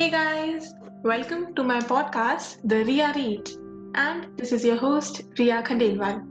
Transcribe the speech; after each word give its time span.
Hey 0.00 0.08
guys, 0.08 0.72
welcome 1.02 1.54
to 1.56 1.62
my 1.62 1.78
podcast, 1.78 2.56
The 2.64 2.84
Ria 2.86 3.12
Read, 3.14 3.50
and 3.94 4.34
this 4.38 4.50
is 4.50 4.64
your 4.64 4.76
host, 4.76 5.20
Ria 5.38 5.62
Khandelwal. 5.62 6.24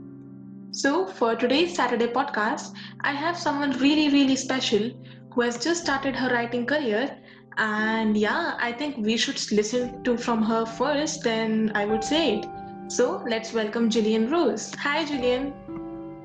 So, 0.72 1.06
for 1.06 1.36
today's 1.36 1.76
Saturday 1.76 2.08
podcast, 2.08 2.74
I 3.02 3.12
have 3.12 3.38
someone 3.38 3.78
really, 3.78 4.08
really 4.08 4.34
special 4.34 4.90
who 5.32 5.42
has 5.42 5.56
just 5.62 5.82
started 5.84 6.16
her 6.16 6.34
writing 6.34 6.66
career. 6.66 7.16
And 7.58 8.16
yeah, 8.16 8.56
I 8.58 8.72
think 8.72 8.96
we 8.96 9.16
should 9.16 9.40
listen 9.52 10.02
to 10.02 10.16
from 10.16 10.42
her 10.42 10.66
first, 10.66 11.22
then 11.22 11.70
I 11.76 11.84
would 11.84 12.02
say 12.02 12.38
it. 12.38 12.46
So, 12.88 13.22
let's 13.28 13.52
welcome 13.52 13.88
Jillian 13.88 14.32
Rose. 14.32 14.74
Hi, 14.80 15.04
Jillian. 15.04 15.52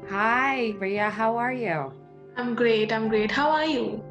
Hi, 0.09 0.73
Ria. 0.79 1.11
How 1.11 1.37
are 1.37 1.53
you? 1.53 1.93
I'm 2.37 2.55
great. 2.55 2.91
I'm 2.91 3.07
great. 3.07 3.29
How 3.29 3.51
are 3.51 3.65
you? 3.65 4.03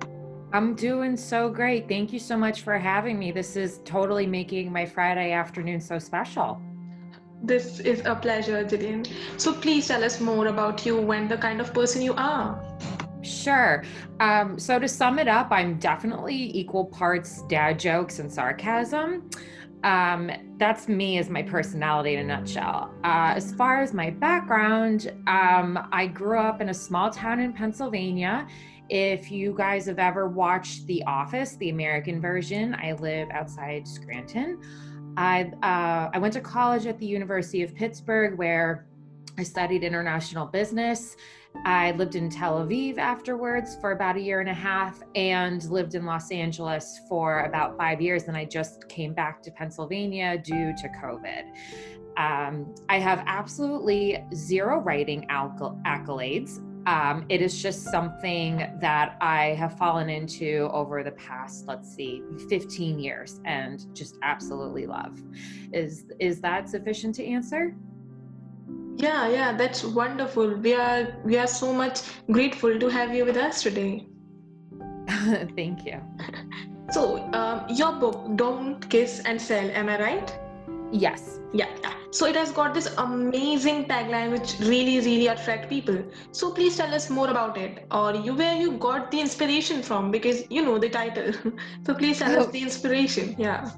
I'm 0.55 0.77
doing 0.77 1.17
so 1.17 1.49
great. 1.51 1.89
Thank 1.89 2.13
you 2.13 2.21
so 2.21 2.37
much 2.37 2.61
for 2.61 2.79
having 2.79 3.19
me. 3.19 3.33
This 3.33 3.57
is 3.57 3.81
totally 3.85 4.25
making 4.25 4.71
my 4.71 4.87
Friday 4.87 5.33
afternoon 5.33 5.81
so 5.81 5.99
special. 5.99 6.63
This 7.43 7.81
is 7.81 8.07
a 8.07 8.15
pleasure, 8.15 8.65
Jillian. 8.65 9.05
So 9.37 9.53
please 9.53 9.89
tell 9.89 10.05
us 10.05 10.21
more 10.21 10.47
about 10.47 10.87
you 10.87 11.11
and 11.11 11.29
the 11.29 11.39
kind 11.39 11.61
of 11.61 11.75
person 11.75 12.03
you 12.03 12.15
are. 12.15 12.63
Sure. 13.23 13.83
Um, 14.21 14.57
so 14.57 14.79
to 14.79 14.87
sum 14.87 15.19
it 15.19 15.27
up, 15.27 15.49
I'm 15.51 15.77
definitely 15.81 16.57
equal 16.57 16.85
parts 16.85 17.43
dad 17.49 17.81
jokes 17.81 18.21
and 18.21 18.33
sarcasm. 18.33 19.29
Um, 19.83 20.31
that's 20.57 20.87
me 20.87 21.19
as 21.19 21.29
my 21.29 21.43
personality 21.43 22.15
in 22.15 22.31
a 22.31 22.37
nutshell. 22.37 22.95
Uh, 23.03 23.33
as 23.35 23.53
far 23.55 23.83
as 23.83 23.93
my 23.93 24.11
background, 24.11 25.13
um, 25.27 25.89
I 25.91 26.07
grew 26.07 26.39
up 26.39 26.61
in 26.61 26.69
a 26.69 26.75
small 26.75 27.11
town 27.11 27.41
in 27.41 27.53
Pennsylvania 27.53 28.47
if 28.89 29.31
you 29.31 29.55
guys 29.57 29.87
have 29.87 29.99
ever 29.99 30.29
watched 30.29 30.87
The 30.87 31.03
Office, 31.05 31.57
the 31.57 31.71
American 31.71 32.21
version, 32.21 32.75
I 32.75 32.93
live 32.93 33.29
outside 33.31 33.89
Scranton. 33.89 34.61
I 35.17 35.45
uh, 35.63 36.11
I 36.13 36.19
went 36.19 36.35
to 36.35 36.41
college 36.41 36.87
at 36.87 36.99
the 36.99 37.07
University 37.07 37.63
of 37.63 37.75
Pittsburgh 37.75 38.37
where 38.37 38.87
I 39.39 39.43
studied 39.43 39.83
international 39.83 40.47
business. 40.47 41.17
I 41.65 41.93
lived 41.93 42.17
in 42.17 42.29
Tel 42.29 42.65
Aviv 42.65 42.99
afterwards 42.99 43.77
for 43.81 43.93
about 43.93 44.17
a 44.17 44.21
year 44.21 44.41
and 44.41 44.49
a 44.49 44.55
half 44.55 45.01
and 45.15 45.63
lived 45.71 45.95
in 45.95 46.05
Los 46.05 46.31
Angeles 46.31 47.01
for 47.09 47.45
about 47.45 47.77
five 47.77 48.01
years. 48.01 48.25
And 48.25 48.37
I 48.37 48.45
just 48.45 48.89
came 48.89 49.15
back 49.15 49.41
to 49.43 49.51
Pennsylvania 49.53 50.39
due 50.39 50.75
to 50.77 50.89
COVID. 50.89 51.45
Um, 52.17 52.75
I 52.89 52.99
have 52.99 53.23
absolutely 53.27 54.25
zero 54.35 54.79
writing 54.79 55.27
accolades. 55.31 56.61
Um, 56.87 57.25
it 57.29 57.41
is 57.41 57.63
just 57.63 57.85
something 57.85 58.59
that 58.81 59.17
I 59.21 59.55
have 59.55 59.79
fallen 59.79 60.11
into 60.11 60.69
over 60.73 61.03
the 61.03 61.13
past, 61.13 61.67
let's 61.67 61.95
see, 61.95 62.23
15 62.51 62.99
years 62.99 63.41
and 63.45 63.87
just 63.95 64.19
absolutely 64.23 64.87
love. 64.87 65.19
Is 65.73 66.05
is 66.19 66.41
that 66.43 66.69
sufficient 66.69 67.15
to 67.17 67.25
answer? 67.25 67.75
Yeah, 68.97 69.29
yeah, 69.29 69.57
that's 69.57 69.83
wonderful. 69.83 70.55
We 70.57 70.75
are 70.75 71.17
we 71.25 71.39
are 71.39 71.47
so 71.47 71.73
much 71.73 72.03
grateful 72.31 72.79
to 72.79 72.89
have 72.89 73.15
you 73.15 73.25
with 73.25 73.37
us 73.37 73.63
today. 73.63 74.07
Thank 75.57 75.87
you. 75.87 76.01
So, 76.91 77.17
um, 77.33 77.65
your 77.71 77.93
book, 77.93 78.37
Don't 78.37 78.79
Kiss 78.91 79.21
and 79.25 79.41
Sell, 79.41 79.71
am 79.71 79.89
I 79.89 79.99
right? 79.99 80.44
Yes. 80.93 81.41
Yeah, 81.53 81.69
yeah. 81.83 81.95
So 82.11 82.27
it 82.27 82.37
has 82.37 82.53
got 82.53 82.75
this 82.75 82.95
amazing 82.99 83.87
tagline 83.87 84.31
which 84.31 84.59
really, 84.61 84.99
really 85.01 85.27
attract 85.29 85.69
people. 85.69 86.05
So 86.33 86.53
please 86.53 86.77
tell 86.77 86.95
us 86.95 87.11
more 87.11 87.29
about 87.29 87.57
it, 87.59 87.87
or 87.91 88.15
you 88.15 88.35
where 88.35 88.55
you 88.55 88.73
got 88.73 89.11
the 89.11 89.21
inspiration 89.21 89.83
from 89.83 90.11
because 90.11 90.45
you 90.51 90.65
know 90.65 90.79
the 90.79 90.89
title. 90.89 91.33
so 91.87 91.95
please 91.95 92.19
tell 92.19 92.39
us 92.39 92.47
oh. 92.49 92.51
the 92.51 92.63
inspiration. 92.63 93.35
Yeah. 93.39 93.71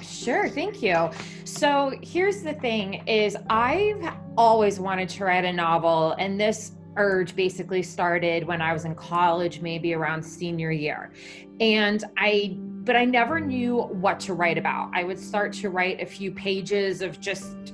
Sure, 0.00 0.48
thank 0.48 0.82
you. 0.82 1.10
So 1.44 1.92
here's 2.02 2.42
the 2.42 2.54
thing 2.54 3.06
is 3.06 3.36
I've 3.50 4.14
always 4.36 4.80
wanted 4.80 5.08
to 5.10 5.24
write 5.24 5.44
a 5.44 5.52
novel 5.52 6.12
and 6.12 6.40
this 6.40 6.72
urge 6.96 7.36
basically 7.36 7.82
started 7.82 8.46
when 8.46 8.60
I 8.60 8.72
was 8.72 8.84
in 8.84 8.94
college, 8.94 9.60
maybe 9.60 9.94
around 9.94 10.22
senior 10.22 10.70
year. 10.70 11.12
And 11.60 12.04
I 12.16 12.56
but 12.90 12.96
I 12.96 13.04
never 13.04 13.38
knew 13.38 13.82
what 13.82 14.18
to 14.18 14.34
write 14.34 14.58
about. 14.58 14.90
I 14.92 15.04
would 15.04 15.16
start 15.16 15.52
to 15.52 15.70
write 15.70 16.02
a 16.02 16.04
few 16.04 16.32
pages 16.32 17.02
of 17.02 17.20
just 17.20 17.72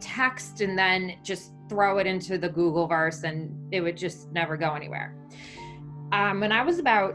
text 0.00 0.60
and 0.60 0.76
then 0.76 1.18
just 1.22 1.52
throw 1.68 1.98
it 1.98 2.06
into 2.08 2.36
the 2.36 2.48
Google 2.48 2.88
verse 2.88 3.22
and 3.22 3.72
it 3.72 3.80
would 3.80 3.96
just 3.96 4.32
never 4.32 4.56
go 4.56 4.74
anywhere. 4.74 5.14
Um, 6.10 6.40
when 6.40 6.50
I 6.50 6.64
was 6.64 6.80
about 6.80 7.14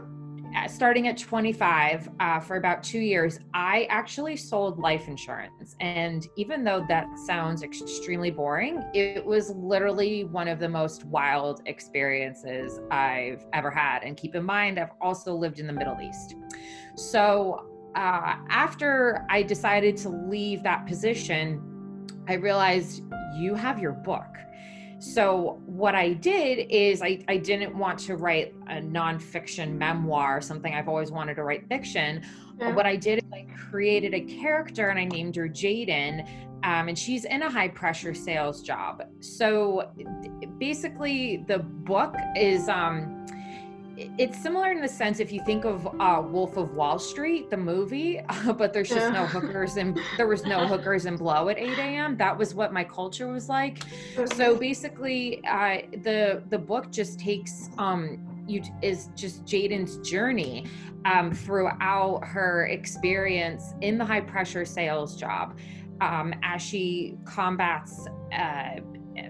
uh, 0.56 0.66
starting 0.66 1.08
at 1.08 1.18
25 1.18 2.08
uh, 2.20 2.40
for 2.40 2.56
about 2.56 2.82
two 2.82 3.00
years, 3.00 3.38
I 3.52 3.86
actually 3.90 4.36
sold 4.36 4.78
life 4.78 5.06
insurance. 5.06 5.76
And 5.80 6.26
even 6.36 6.64
though 6.64 6.86
that 6.88 7.06
sounds 7.26 7.62
extremely 7.62 8.30
boring, 8.30 8.82
it 8.94 9.22
was 9.22 9.50
literally 9.50 10.24
one 10.24 10.48
of 10.48 10.58
the 10.58 10.70
most 10.70 11.04
wild 11.04 11.60
experiences 11.66 12.80
I've 12.90 13.44
ever 13.52 13.70
had. 13.70 14.04
And 14.04 14.16
keep 14.16 14.34
in 14.34 14.44
mind, 14.44 14.78
I've 14.78 14.92
also 15.02 15.34
lived 15.34 15.58
in 15.58 15.66
the 15.66 15.72
Middle 15.74 16.00
East. 16.00 16.36
So 16.96 17.66
uh, 17.94 18.36
after 18.48 19.24
I 19.28 19.42
decided 19.42 19.96
to 19.98 20.08
leave 20.08 20.62
that 20.62 20.86
position, 20.86 21.60
I 22.28 22.34
realized 22.34 23.02
you 23.36 23.54
have 23.54 23.78
your 23.78 23.92
book. 23.92 24.26
So 24.98 25.60
what 25.66 25.94
I 25.94 26.14
did 26.14 26.70
is 26.70 27.02
I, 27.02 27.22
I 27.28 27.36
didn't 27.36 27.76
want 27.76 27.98
to 28.00 28.16
write 28.16 28.54
a 28.68 28.76
nonfiction 28.76 29.76
memoir, 29.76 30.40
something 30.40 30.72
I've 30.74 30.88
always 30.88 31.10
wanted 31.10 31.34
to 31.34 31.42
write 31.42 31.68
fiction. 31.68 32.24
Yeah. 32.58 32.74
What 32.74 32.86
I 32.86 32.96
did 32.96 33.18
is 33.18 33.24
I 33.32 33.46
created 33.70 34.14
a 34.14 34.20
character 34.20 34.88
and 34.88 34.98
I 34.98 35.04
named 35.04 35.36
her 35.36 35.48
Jaden. 35.48 36.26
Um, 36.62 36.88
and 36.88 36.98
she's 36.98 37.26
in 37.26 37.42
a 37.42 37.50
high 37.50 37.68
pressure 37.68 38.14
sales 38.14 38.62
job. 38.62 39.02
So 39.20 39.92
basically, 40.58 41.44
the 41.46 41.58
book 41.58 42.14
is 42.34 42.70
um, 42.70 43.26
it's 43.96 44.42
similar 44.42 44.70
in 44.70 44.80
the 44.80 44.88
sense 44.88 45.20
if 45.20 45.32
you 45.32 45.42
think 45.44 45.64
of 45.64 45.86
uh, 46.00 46.22
Wolf 46.24 46.56
of 46.56 46.74
Wall 46.74 46.98
Street, 46.98 47.50
the 47.50 47.56
movie, 47.56 48.20
uh, 48.20 48.52
but 48.58 48.72
there's 48.72 48.88
just 48.88 49.12
no 49.12 49.26
hookers 49.26 49.76
and 49.76 49.98
there 50.16 50.26
was 50.26 50.44
no 50.44 50.66
hookers 50.68 51.06
and 51.06 51.18
blow 51.18 51.48
at 51.48 51.58
8 51.58 51.78
a.m. 51.78 52.16
That 52.16 52.36
was 52.36 52.54
what 52.54 52.72
my 52.72 52.84
culture 52.84 53.28
was 53.28 53.48
like. 53.48 53.82
So 54.34 54.56
basically, 54.56 55.44
uh, 55.46 55.82
the 56.02 56.42
the 56.50 56.58
book 56.58 56.90
just 56.90 57.18
takes 57.18 57.70
um, 57.78 58.44
you 58.46 58.62
is 58.82 59.10
just 59.14 59.44
Jaden's 59.44 59.96
journey 60.08 60.66
um, 61.04 61.32
throughout 61.32 62.22
her 62.24 62.66
experience 62.66 63.74
in 63.80 63.98
the 63.98 64.04
high 64.04 64.20
pressure 64.20 64.64
sales 64.64 65.16
job 65.16 65.58
um, 66.00 66.34
as 66.42 66.62
she 66.62 67.16
combats 67.24 68.06
uh, 68.32 68.80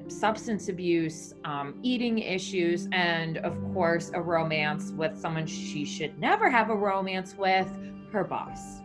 substance 0.09 0.69
abuse, 0.69 1.35
um, 1.45 1.79
eating 1.83 2.19
issues, 2.19 2.89
and 2.93 3.39
of 3.39 3.57
course, 3.73 4.11
a 4.15 4.21
romance 4.21 4.93
with 4.97 5.19
someone 5.19 5.47
she 5.47 5.85
should 5.85 6.19
never 6.19 6.51
have 6.51 6.71
a 6.71 6.77
romance 6.77 7.35
with 7.37 7.69
her 8.13 8.25
boss. 8.25 8.81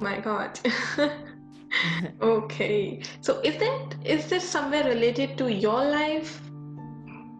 My 0.00 0.20
God. 0.20 0.58
okay. 2.22 3.02
So 3.20 3.40
is 3.40 3.56
that 3.58 3.94
is 4.04 4.28
this 4.28 4.48
somewhere 4.48 4.84
related 4.84 5.38
to 5.38 5.52
your 5.52 5.84
life? 5.84 6.40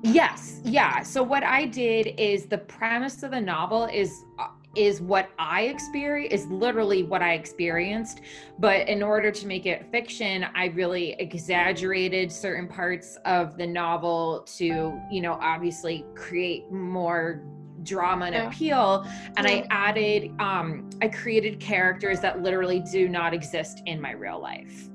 Yes. 0.02 0.60
Yeah. 0.64 1.02
So 1.02 1.22
what 1.22 1.44
I 1.44 1.66
did 1.66 2.14
is 2.18 2.46
the 2.46 2.58
premise 2.58 3.22
of 3.22 3.30
the 3.30 3.40
novel 3.40 3.84
is 3.84 4.24
uh, 4.38 4.48
is 4.74 5.00
what 5.00 5.28
I 5.38 5.62
experience 5.62 6.32
is 6.32 6.46
literally 6.46 7.02
what 7.02 7.22
I 7.22 7.34
experienced. 7.34 8.20
But 8.58 8.88
in 8.88 9.02
order 9.02 9.30
to 9.30 9.46
make 9.46 9.66
it 9.66 9.86
fiction, 9.90 10.46
I 10.54 10.66
really 10.66 11.12
exaggerated 11.18 12.32
certain 12.32 12.68
parts 12.68 13.18
of 13.24 13.56
the 13.58 13.66
novel 13.66 14.46
to, 14.56 15.00
you 15.10 15.20
know, 15.20 15.34
obviously 15.40 16.06
create 16.14 16.70
more 16.70 17.42
drama 17.82 18.26
and 18.26 18.36
appeal. 18.36 19.04
And 19.36 19.44
i 19.44 19.66
added 19.70 20.30
um 20.38 20.88
i 21.02 21.08
created 21.08 21.58
characters 21.58 22.20
that 22.20 22.40
literally 22.40 22.78
do 22.78 23.08
not 23.08 23.34
exist 23.34 23.82
in 23.86 24.00
my 24.00 24.12
real 24.12 24.40
life. 24.40 24.88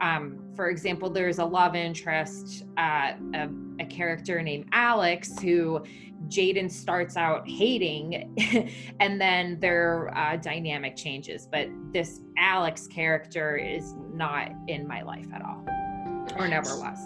Um, 0.00 0.42
for 0.56 0.68
example, 0.68 1.08
there's 1.08 1.38
a 1.38 1.44
love 1.44 1.76
interest, 1.76 2.64
uh, 2.76 3.12
a, 3.34 3.48
a, 3.78 3.86
character 3.86 4.42
named 4.42 4.66
Alex 4.72 5.38
who 5.38 5.84
Jaden 6.28 6.70
starts 6.70 7.16
out 7.16 7.48
hating, 7.48 8.34
and 9.00 9.20
then 9.20 9.58
their 9.60 10.16
uh, 10.16 10.36
dynamic 10.36 10.96
changes. 10.96 11.46
But 11.50 11.68
this 11.92 12.20
Alex 12.36 12.86
character 12.86 13.56
is 13.56 13.94
not 14.12 14.52
in 14.68 14.86
my 14.86 15.02
life 15.02 15.26
at 15.34 15.42
all, 15.42 15.64
or 16.38 16.48
never 16.48 16.76
was. 16.78 16.98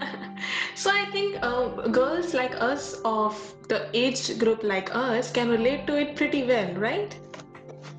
so 0.74 0.90
I 0.90 1.06
think 1.06 1.38
uh, 1.42 1.88
girls 1.88 2.34
like 2.34 2.54
us 2.60 3.00
of 3.04 3.34
the 3.68 3.88
age 3.94 4.38
group 4.38 4.62
like 4.62 4.94
us 4.94 5.30
can 5.30 5.48
relate 5.48 5.86
to 5.86 5.98
it 5.98 6.16
pretty 6.16 6.44
well, 6.44 6.72
right? 6.74 7.18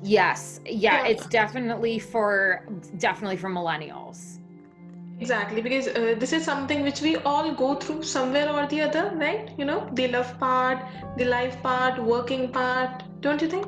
Yes, 0.02 0.60
yeah, 0.64 1.02
yeah. 1.02 1.06
it's 1.08 1.26
definitely 1.26 1.98
for 1.98 2.64
definitely 2.98 3.36
for 3.36 3.50
millennials. 3.50 4.37
Exactly, 5.20 5.60
because 5.60 5.88
uh, 5.88 6.14
this 6.18 6.32
is 6.32 6.44
something 6.44 6.82
which 6.82 7.00
we 7.00 7.16
all 7.16 7.50
go 7.52 7.74
through 7.74 8.04
somewhere 8.04 8.48
or 8.48 8.66
the 8.68 8.82
other, 8.82 9.12
right? 9.16 9.50
You 9.58 9.64
know, 9.64 9.90
the 9.94 10.08
love 10.08 10.38
part, 10.38 10.78
the 11.16 11.24
life 11.24 11.60
part, 11.60 12.00
working 12.00 12.52
part, 12.52 13.02
don't 13.20 13.42
you 13.42 13.48
think? 13.48 13.66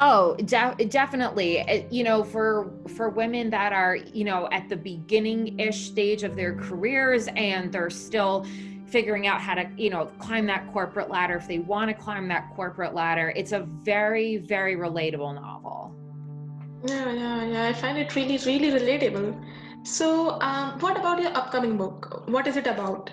Oh, 0.00 0.36
de- 0.36 0.84
definitely. 0.88 1.58
It, 1.58 1.90
you 1.90 2.04
know, 2.04 2.22
for 2.22 2.70
for 2.96 3.08
women 3.08 3.50
that 3.50 3.72
are, 3.72 3.96
you 3.96 4.24
know, 4.24 4.48
at 4.52 4.68
the 4.68 4.76
beginning-ish 4.76 5.86
stage 5.86 6.22
of 6.22 6.36
their 6.36 6.54
careers 6.54 7.28
and 7.28 7.72
they're 7.72 7.90
still 7.90 8.46
figuring 8.86 9.26
out 9.26 9.40
how 9.40 9.54
to, 9.54 9.68
you 9.76 9.90
know, 9.90 10.06
climb 10.18 10.46
that 10.46 10.70
corporate 10.72 11.10
ladder 11.10 11.36
if 11.36 11.48
they 11.48 11.58
want 11.58 11.88
to 11.88 11.94
climb 11.94 12.28
that 12.28 12.48
corporate 12.54 12.94
ladder, 12.94 13.32
it's 13.34 13.52
a 13.52 13.60
very 13.60 14.36
very 14.36 14.76
relatable 14.76 15.34
novel. 15.34 15.94
Yeah, 16.86 17.10
yeah, 17.10 17.44
yeah. 17.44 17.64
I 17.64 17.72
find 17.72 17.98
it 17.98 18.14
really, 18.14 18.38
really 18.46 18.70
relatable. 18.70 19.34
So, 19.88 20.38
um, 20.42 20.78
what 20.80 20.98
about 20.98 21.18
your 21.22 21.34
upcoming 21.34 21.78
book? 21.78 22.24
What 22.28 22.46
is 22.46 22.58
it 22.58 22.66
about? 22.66 23.10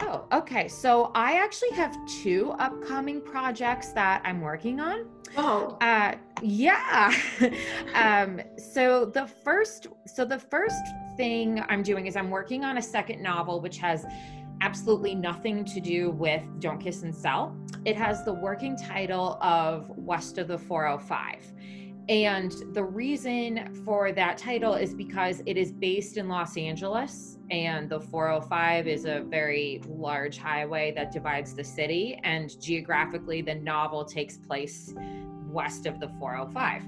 Oh, 0.00 0.24
okay. 0.32 0.66
So 0.66 1.12
I 1.14 1.34
actually 1.34 1.70
have 1.70 1.96
two 2.20 2.50
upcoming 2.58 3.20
projects 3.20 3.92
that 3.92 4.20
I'm 4.24 4.40
working 4.40 4.80
on. 4.80 5.06
Oh. 5.36 5.78
Uh, 5.80 6.16
yeah. 6.42 7.14
um, 7.94 8.40
so 8.58 9.04
the 9.04 9.28
first, 9.44 9.86
so 10.04 10.24
the 10.24 10.38
first 10.38 10.84
thing 11.16 11.62
I'm 11.68 11.84
doing 11.84 12.06
is 12.06 12.16
I'm 12.16 12.28
working 12.28 12.64
on 12.64 12.78
a 12.78 12.82
second 12.82 13.22
novel, 13.22 13.60
which 13.60 13.78
has 13.78 14.04
absolutely 14.62 15.14
nothing 15.14 15.64
to 15.64 15.80
do 15.80 16.10
with 16.10 16.42
Don't 16.58 16.80
Kiss 16.80 17.02
and 17.04 17.14
Sell. 17.14 17.56
It 17.84 17.96
has 17.96 18.24
the 18.24 18.34
working 18.34 18.76
title 18.76 19.38
of 19.40 19.88
West 19.90 20.38
of 20.38 20.48
the 20.48 20.58
405. 20.58 21.52
And 22.08 22.52
the 22.74 22.84
reason 22.84 23.74
for 23.84 24.12
that 24.12 24.36
title 24.36 24.74
is 24.74 24.92
because 24.92 25.42
it 25.46 25.56
is 25.56 25.72
based 25.72 26.18
in 26.18 26.28
Los 26.28 26.56
Angeles, 26.58 27.38
and 27.50 27.88
the 27.88 27.98
405 27.98 28.86
is 28.86 29.06
a 29.06 29.20
very 29.22 29.80
large 29.88 30.36
highway 30.36 30.92
that 30.96 31.12
divides 31.12 31.54
the 31.54 31.64
city. 31.64 32.20
And 32.22 32.60
geographically, 32.60 33.40
the 33.40 33.54
novel 33.54 34.04
takes 34.04 34.36
place 34.36 34.94
west 35.48 35.86
of 35.86 35.98
the 35.98 36.08
405. 36.18 36.82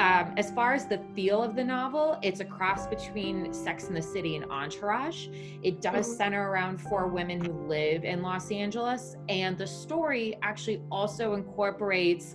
Um, 0.00 0.34
as 0.36 0.50
far 0.50 0.74
as 0.74 0.86
the 0.86 0.98
feel 1.14 1.40
of 1.40 1.54
the 1.54 1.62
novel, 1.62 2.18
it's 2.20 2.40
a 2.40 2.44
cross 2.44 2.88
between 2.88 3.54
Sex 3.54 3.84
and 3.84 3.96
the 3.96 4.02
City 4.02 4.34
and 4.34 4.44
Entourage. 4.50 5.28
It 5.62 5.80
does 5.80 6.08
mm-hmm. 6.08 6.16
center 6.16 6.50
around 6.50 6.78
four 6.78 7.06
women 7.06 7.42
who 7.42 7.52
live 7.68 8.02
in 8.04 8.20
Los 8.20 8.50
Angeles, 8.50 9.14
and 9.28 9.56
the 9.56 9.68
story 9.68 10.36
actually 10.42 10.82
also 10.90 11.34
incorporates 11.34 12.34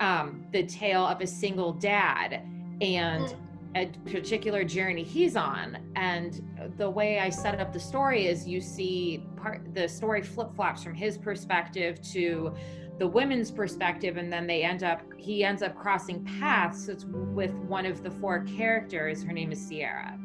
um, 0.00 0.44
the 0.52 0.64
tale 0.64 1.06
of 1.06 1.20
a 1.20 1.26
single 1.26 1.72
dad 1.72 2.42
and 2.80 3.34
a 3.74 3.86
particular 4.10 4.64
journey 4.64 5.02
he's 5.02 5.36
on. 5.36 5.78
And 5.96 6.42
the 6.76 6.88
way 6.88 7.18
I 7.18 7.28
set 7.28 7.60
up 7.60 7.72
the 7.72 7.80
story 7.80 8.26
is 8.26 8.46
you 8.46 8.60
see 8.60 9.24
part 9.36 9.74
the 9.74 9.88
story 9.88 10.22
flip 10.22 10.54
flops 10.54 10.82
from 10.82 10.94
his 10.94 11.18
perspective 11.18 12.00
to 12.12 12.54
the 12.98 13.06
women's 13.06 13.50
perspective, 13.50 14.16
and 14.16 14.32
then 14.32 14.46
they 14.46 14.64
end 14.64 14.82
up 14.82 15.02
he 15.16 15.44
ends 15.44 15.62
up 15.62 15.76
crossing 15.76 16.24
paths 16.24 16.88
with 17.12 17.52
one 17.52 17.86
of 17.86 18.02
the 18.02 18.10
four 18.10 18.44
characters. 18.44 19.22
Her 19.22 19.32
name 19.32 19.52
is 19.52 19.64
Sierra. 19.64 20.18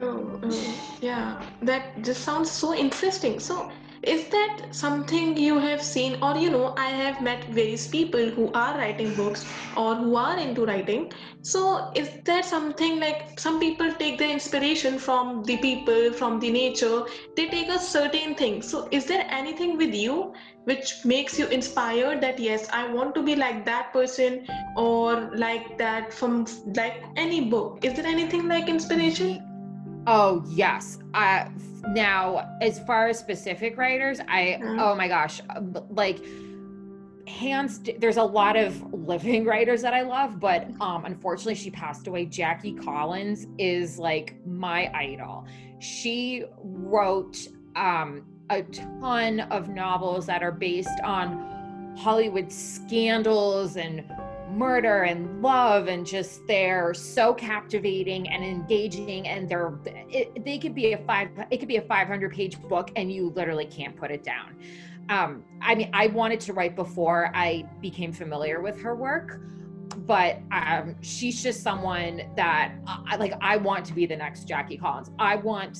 Oh, 0.00 0.40
oh 0.42 0.96
yeah, 1.02 1.44
that 1.62 2.02
just 2.02 2.24
sounds 2.24 2.50
so 2.50 2.74
interesting. 2.74 3.38
So 3.38 3.70
is 4.02 4.28
that 4.28 4.62
something 4.70 5.36
you 5.36 5.58
have 5.58 5.82
seen? 5.82 6.16
Or 6.22 6.34
you 6.36 6.50
know 6.50 6.74
i 6.76 6.86
have 6.86 7.20
met 7.20 7.44
various 7.48 7.86
people 7.86 8.30
who 8.30 8.50
are 8.52 8.76
writing 8.78 9.14
books 9.14 9.44
or 9.76 9.94
who 9.94 10.16
are 10.16 10.38
into 10.38 10.64
writing. 10.64 11.12
So 11.42 11.92
is 11.94 12.08
there 12.24 12.42
something 12.42 12.98
like 12.98 13.38
some 13.38 13.60
people 13.60 13.92
take 13.94 14.18
their 14.18 14.30
inspiration 14.30 14.98
from 14.98 15.44
the 15.44 15.58
people 15.58 16.12
from 16.12 16.40
the 16.40 16.50
nature. 16.50 17.04
They 17.36 17.48
take 17.48 17.68
a 17.68 17.78
certain 17.78 18.34
thing. 18.34 18.62
So 18.62 18.88
is 18.90 19.04
there 19.04 19.26
anything 19.28 19.76
with 19.76 19.94
you 19.94 20.32
which 20.64 21.04
makes 21.04 21.38
you 21.38 21.46
inspired 21.48 22.20
that 22.20 22.38
yes 22.38 22.68
i 22.70 22.86
want 22.92 23.14
to 23.14 23.22
be 23.22 23.34
like 23.34 23.64
that 23.64 23.92
person 23.94 24.46
or 24.76 25.30
like 25.34 25.78
that 25.78 26.12
from 26.12 26.46
like 26.74 27.04
any 27.16 27.40
book? 27.42 27.84
Is 27.84 27.94
there 27.94 28.06
anything 28.06 28.48
like 28.48 28.68
inspiration 28.68 29.49
Oh 30.12 30.44
yes. 30.48 30.98
Uh, 31.14 31.44
now, 31.88 32.56
as 32.60 32.80
far 32.80 33.06
as 33.06 33.18
specific 33.18 33.78
writers, 33.78 34.18
I 34.20 34.58
mm-hmm. 34.60 34.80
oh 34.80 34.96
my 34.96 35.06
gosh, 35.06 35.40
like 35.90 36.20
hands. 37.28 37.80
There's 37.98 38.16
a 38.16 38.22
lot 38.22 38.56
of 38.56 38.92
living 38.92 39.44
writers 39.50 39.82
that 39.82 39.94
I 39.94 40.02
love, 40.02 40.40
but 40.40 40.68
um, 40.80 41.04
unfortunately, 41.04 41.54
she 41.54 41.70
passed 41.70 42.08
away. 42.08 42.26
Jackie 42.26 42.74
Collins 42.74 43.46
is 43.56 44.00
like 44.00 44.34
my 44.44 44.90
idol. 44.92 45.46
She 45.78 46.44
wrote 46.58 47.38
um, 47.76 48.24
a 48.50 48.62
ton 48.64 49.40
of 49.40 49.68
novels 49.68 50.26
that 50.26 50.42
are 50.42 50.52
based 50.52 51.00
on 51.04 51.94
Hollywood 51.96 52.50
scandals 52.50 53.76
and 53.76 54.04
murder 54.50 55.02
and 55.02 55.42
love 55.42 55.88
and 55.88 56.06
just 56.06 56.46
they're 56.46 56.92
so 56.94 57.32
captivating 57.34 58.28
and 58.28 58.44
engaging 58.44 59.26
and 59.28 59.48
they're 59.48 59.78
it, 59.86 60.44
they 60.44 60.58
could 60.58 60.74
be 60.74 60.92
a 60.92 60.98
five 60.98 61.28
it 61.50 61.58
could 61.58 61.68
be 61.68 61.76
a 61.76 61.82
500 61.82 62.32
page 62.32 62.60
book 62.62 62.90
and 62.96 63.12
you 63.12 63.30
literally 63.30 63.66
can't 63.66 63.96
put 63.96 64.10
it 64.10 64.22
down. 64.24 64.56
Um, 65.08 65.44
i 65.60 65.74
mean 65.74 65.90
i 65.92 66.06
wanted 66.06 66.38
to 66.40 66.52
write 66.52 66.76
before 66.76 67.32
i 67.34 67.64
became 67.80 68.12
familiar 68.12 68.60
with 68.60 68.80
her 68.80 68.94
work 68.94 69.40
but 70.06 70.38
um, 70.52 70.94
she's 71.00 71.42
just 71.42 71.62
someone 71.62 72.22
that 72.36 72.74
I, 72.86 73.16
like 73.16 73.34
i 73.40 73.56
want 73.56 73.84
to 73.86 73.92
be 73.92 74.06
the 74.06 74.16
next 74.16 74.44
jackie 74.44 74.76
collins. 74.76 75.10
I 75.18 75.34
want 75.36 75.76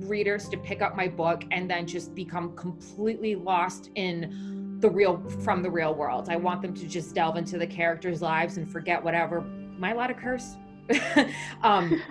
readers 0.00 0.48
to 0.48 0.56
pick 0.56 0.82
up 0.82 0.96
my 0.96 1.08
book 1.08 1.44
and 1.50 1.70
then 1.70 1.86
just 1.86 2.14
become 2.14 2.54
completely 2.56 3.34
lost 3.34 3.90
in 3.94 4.63
the 4.84 4.90
real 4.90 5.18
from 5.42 5.62
the 5.62 5.70
real 5.70 5.94
world. 5.94 6.28
I 6.28 6.36
want 6.36 6.60
them 6.60 6.74
to 6.74 6.86
just 6.86 7.14
delve 7.14 7.38
into 7.38 7.56
the 7.56 7.66
characters' 7.66 8.20
lives 8.20 8.58
and 8.58 8.70
forget 8.70 9.02
whatever. 9.02 9.38
Am 9.38 9.82
I 9.82 9.92
allowed 9.92 10.08
to 10.08 10.14
curse? 10.14 10.56
um, 11.62 12.02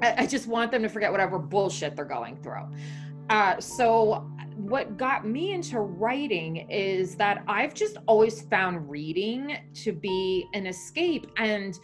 I, 0.00 0.14
I, 0.18 0.26
just 0.28 0.46
want 0.46 0.70
them 0.70 0.82
to 0.82 0.88
forget 0.88 1.10
whatever 1.10 1.40
bullshit 1.40 1.96
they're 1.96 2.04
going 2.04 2.36
through. 2.36 2.68
Uh, 3.30 3.60
so, 3.60 4.30
what 4.54 4.96
got 4.96 5.26
me 5.26 5.50
into 5.50 5.80
writing 5.80 6.68
is 6.70 7.16
that 7.16 7.42
I've 7.48 7.74
just 7.74 7.96
always 8.06 8.42
found 8.42 8.88
reading 8.88 9.56
to 9.82 9.90
be 9.90 10.46
an 10.54 10.68
escape, 10.68 11.26
and 11.36 11.76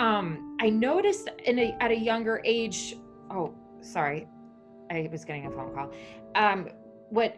um, 0.00 0.56
I 0.60 0.68
noticed 0.68 1.28
in 1.44 1.60
a, 1.60 1.76
at 1.80 1.92
a 1.92 1.96
younger 1.96 2.42
age. 2.44 2.96
Oh, 3.30 3.54
sorry, 3.82 4.26
I 4.90 5.08
was 5.12 5.24
getting 5.24 5.46
a 5.46 5.50
phone 5.52 5.72
call. 5.72 5.92
Um, 6.34 6.70
what 7.10 7.36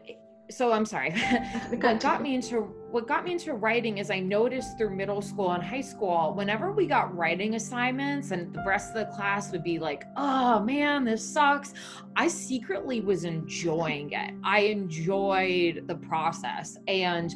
so 0.50 0.72
I'm 0.72 0.86
sorry. 0.86 1.12
what 1.80 2.00
got 2.00 2.22
me 2.22 2.34
into 2.34 2.60
what 2.90 3.06
got 3.06 3.24
me 3.24 3.32
into 3.32 3.52
writing 3.52 3.98
is 3.98 4.10
I 4.10 4.20
noticed 4.20 4.78
through 4.78 4.96
middle 4.96 5.20
school 5.20 5.52
and 5.52 5.62
high 5.62 5.82
school, 5.82 6.32
whenever 6.34 6.72
we 6.72 6.86
got 6.86 7.14
writing 7.14 7.54
assignments 7.54 8.30
and 8.30 8.52
the 8.54 8.64
rest 8.66 8.96
of 8.96 9.06
the 9.06 9.14
class 9.14 9.52
would 9.52 9.62
be 9.62 9.78
like, 9.78 10.04
"Oh 10.16 10.60
man, 10.60 11.04
this 11.04 11.22
sucks," 11.22 11.74
I 12.16 12.28
secretly 12.28 13.00
was 13.00 13.24
enjoying 13.24 14.12
it. 14.12 14.34
I 14.42 14.60
enjoyed 14.60 15.86
the 15.86 15.96
process, 15.96 16.78
and 16.88 17.34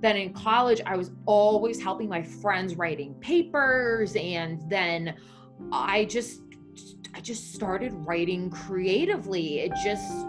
then 0.00 0.16
in 0.16 0.32
college, 0.32 0.80
I 0.84 0.96
was 0.96 1.12
always 1.26 1.82
helping 1.82 2.08
my 2.08 2.22
friends 2.22 2.74
writing 2.74 3.14
papers, 3.20 4.16
and 4.16 4.60
then 4.68 5.14
I 5.72 6.04
just 6.04 6.42
I 7.14 7.20
just 7.20 7.54
started 7.54 7.92
writing 7.94 8.50
creatively. 8.50 9.60
It 9.60 9.72
just 9.82 10.26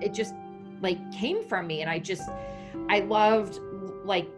it 0.00 0.12
just 0.12 0.34
like 0.84 1.00
came 1.12 1.42
from 1.48 1.66
me 1.66 1.80
and 1.80 1.90
i 1.90 1.98
just 1.98 2.28
i 2.88 3.00
loved 3.00 3.58
like 4.04 4.30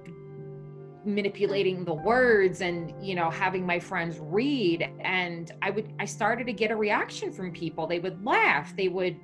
manipulating 1.05 1.85
the 1.85 1.95
words 1.95 2.61
and 2.63 2.93
you 3.01 3.15
know 3.15 3.31
having 3.31 3.65
my 3.65 3.79
friends 3.79 4.19
read 4.21 4.89
and 5.01 5.53
i 5.63 5.71
would 5.71 5.93
i 6.01 6.05
started 6.05 6.47
to 6.47 6.53
get 6.53 6.71
a 6.71 6.77
reaction 6.77 7.33
from 7.33 7.53
people 7.53 7.87
they 7.87 7.99
would 7.99 8.25
laugh 8.25 8.75
they 8.77 8.89
would 8.89 9.17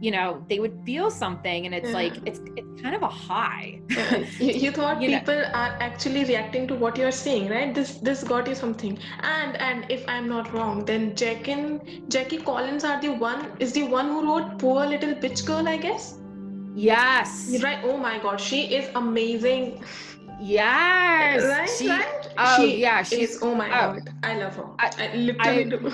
you 0.00 0.10
know 0.10 0.44
they 0.48 0.58
would 0.58 0.74
feel 0.84 1.10
something 1.10 1.66
and 1.66 1.74
it's 1.74 1.88
yeah. 1.88 2.00
like 2.00 2.14
mm. 2.14 2.26
it's 2.26 2.40
it's 2.56 2.82
kind 2.82 2.96
of 2.96 3.02
a 3.02 3.08
high 3.08 3.80
yeah. 3.90 4.16
you, 4.38 4.52
you, 4.64 4.70
thought 4.78 5.00
you 5.00 5.08
people 5.08 5.34
know. 5.34 5.60
are 5.62 5.76
actually 5.88 6.24
reacting 6.24 6.66
to 6.66 6.74
what 6.74 6.98
you're 6.98 7.16
saying 7.20 7.48
right 7.48 7.74
this 7.74 7.94
this 8.08 8.24
got 8.24 8.48
you 8.48 8.56
something 8.56 8.98
and 9.20 9.56
and 9.68 9.86
if 9.98 10.04
i'm 10.08 10.28
not 10.28 10.52
wrong 10.52 10.84
then 10.84 11.14
jackie 11.14 12.02
jackie 12.08 12.42
collins 12.50 12.84
are 12.90 13.00
the 13.00 13.08
one 13.08 13.46
is 13.60 13.72
the 13.72 13.84
one 13.84 14.08
who 14.08 14.26
wrote 14.26 14.58
poor 14.58 14.84
little 14.84 15.14
bitch 15.14 15.46
girl 15.46 15.72
i 15.76 15.76
guess 15.76 16.18
Yes. 16.74 17.62
Right. 17.62 17.78
Oh 17.84 17.96
my 17.96 18.18
god, 18.18 18.40
she 18.40 18.74
is 18.74 18.90
amazing. 18.94 19.84
Yes. 20.40 21.44
Right, 21.44 21.70
she, 21.70 21.88
right? 21.88 22.28
Oh 22.36 22.56
she 22.56 22.80
yeah, 22.80 23.02
she's 23.02 23.40
oh 23.42 23.54
my 23.54 23.68
oh, 23.68 23.94
god. 23.94 24.10
I 24.24 24.36
love 24.36 24.56
her. 24.56 24.66
I, 24.80 24.90
I 24.98 25.16
literally 25.16 25.64
I, 25.64 25.68
do. 25.68 25.92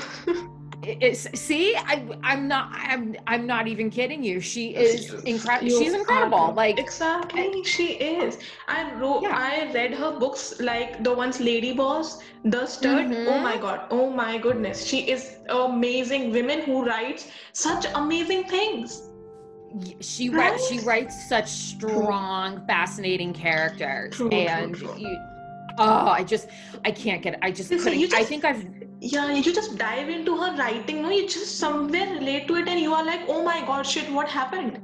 It's, 0.82 1.28
see, 1.38 1.76
I, 1.76 2.02
I'm 2.22 2.48
not. 2.48 2.70
I'm. 2.72 3.14
I'm 3.26 3.46
not 3.46 3.68
even 3.68 3.90
kidding 3.90 4.24
you. 4.24 4.40
She 4.40 4.74
is 4.74 5.12
incredible. 5.24 5.78
She's 5.78 5.92
incredible. 5.92 6.54
Like 6.54 6.78
exactly, 6.78 7.62
she 7.64 7.92
is. 7.96 8.38
I 8.66 8.90
wrote. 8.94 9.22
Yeah. 9.22 9.36
I 9.36 9.70
read 9.74 9.92
her 9.92 10.18
books, 10.18 10.58
like 10.58 11.04
the 11.04 11.12
ones 11.12 11.38
Lady 11.38 11.74
Boss, 11.74 12.22
The 12.44 12.64
Stud. 12.64 13.08
Mm-hmm. 13.08 13.28
Oh 13.28 13.40
my 13.40 13.58
god. 13.58 13.88
Oh 13.90 14.08
my 14.08 14.38
goodness. 14.38 14.86
She 14.86 15.00
is 15.10 15.36
amazing. 15.50 16.32
Women 16.32 16.62
who 16.62 16.86
writes 16.86 17.28
such 17.52 17.84
amazing 17.94 18.44
things 18.44 19.09
she 20.00 20.28
writes 20.28 20.68
she 20.68 20.80
writes 20.80 21.28
such 21.28 21.48
strong 21.48 22.64
fascinating 22.66 23.32
characters 23.32 24.18
and 24.20 24.76
you 24.98 25.18
oh, 25.78 26.08
I 26.08 26.24
just, 26.24 26.48
I 26.84 26.90
can't 26.90 27.22
get 27.22 27.34
it. 27.34 27.40
I 27.42 27.50
just 27.50 27.70
You 27.70 27.78
couldn't. 27.78 27.98
you 27.98 28.06
I 28.06 28.10
just- 28.10 28.28
think 28.28 28.44
I've, 28.44 28.64
Yeah, 29.00 29.32
you 29.32 29.42
just 29.42 29.78
dive 29.78 30.08
into 30.08 30.36
her 30.36 30.54
writing. 30.56 31.02
No, 31.02 31.10
you 31.10 31.26
just 31.26 31.58
somewhere 31.58 32.12
relate 32.14 32.46
to 32.48 32.56
it, 32.56 32.68
and 32.68 32.78
you 32.78 32.92
are 32.92 33.04
like, 33.04 33.22
oh 33.28 33.42
my 33.42 33.60
god, 33.60 33.86
shit, 33.86 34.10
what 34.12 34.28
happened? 34.28 34.80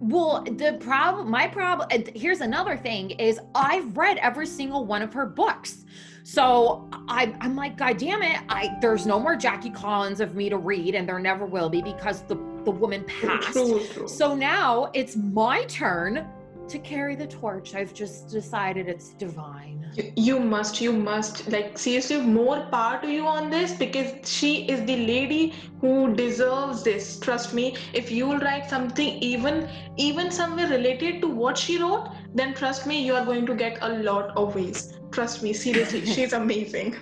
well, 0.00 0.42
the 0.42 0.76
problem, 0.80 1.30
my 1.30 1.46
problem, 1.48 1.88
and 1.90 2.08
uh, 2.08 2.12
here's 2.14 2.42
another 2.42 2.76
thing 2.76 3.10
is 3.12 3.40
I've 3.54 3.96
read 3.96 4.18
every 4.18 4.46
single 4.46 4.84
one 4.84 5.00
of 5.00 5.14
her 5.14 5.24
books. 5.24 5.86
So 6.24 6.88
I, 7.08 7.34
I'm 7.40 7.54
like, 7.56 7.78
God 7.78 7.96
damn 7.96 8.22
it. 8.22 8.38
I, 8.50 8.76
there's 8.82 9.06
no 9.06 9.18
more 9.18 9.34
Jackie 9.36 9.70
Collins 9.70 10.20
of 10.20 10.34
me 10.34 10.50
to 10.50 10.58
read 10.58 10.94
and 10.94 11.08
there 11.08 11.18
never 11.18 11.46
will 11.46 11.70
be 11.70 11.80
because 11.80 12.22
the, 12.22 12.36
the 12.64 12.70
woman 12.70 13.04
passed. 13.04 13.52
True, 13.52 13.80
true. 13.92 14.08
So 14.08 14.34
now 14.34 14.90
it's 14.94 15.16
my 15.16 15.64
turn 15.64 16.26
to 16.68 16.78
carry 16.78 17.14
the 17.14 17.26
torch. 17.26 17.74
I've 17.74 17.92
just 17.92 18.28
decided 18.28 18.88
it's 18.88 19.10
divine. 19.14 19.80
You- 19.94 20.12
You 20.16 20.40
must, 20.40 20.80
you 20.80 20.92
must, 20.92 21.48
like, 21.50 21.78
seriously, 21.78 22.20
more 22.20 22.66
power 22.70 23.00
to 23.02 23.08
you 23.08 23.26
on 23.26 23.50
this 23.50 23.74
because 23.74 24.12
she 24.28 24.64
is 24.66 24.80
the 24.86 24.96
lady 25.06 25.52
who 25.80 26.14
deserves 26.14 26.82
this. 26.82 27.18
Trust 27.20 27.52
me, 27.54 27.76
if 27.92 28.10
you 28.10 28.26
will 28.26 28.38
write 28.38 28.68
something 28.70 29.18
even, 29.22 29.68
even 29.96 30.30
somewhere 30.30 30.68
related 30.68 31.20
to 31.20 31.28
what 31.28 31.58
she 31.58 31.78
wrote, 31.80 32.08
then 32.34 32.54
trust 32.54 32.86
me, 32.86 33.04
you 33.04 33.14
are 33.14 33.24
going 33.24 33.46
to 33.46 33.54
get 33.54 33.78
a 33.82 33.90
lot 34.10 34.36
of 34.36 34.54
ways. 34.56 34.94
Trust 35.12 35.42
me, 35.44 35.52
seriously, 35.52 36.04
she's 36.14 36.32
amazing. 36.32 36.96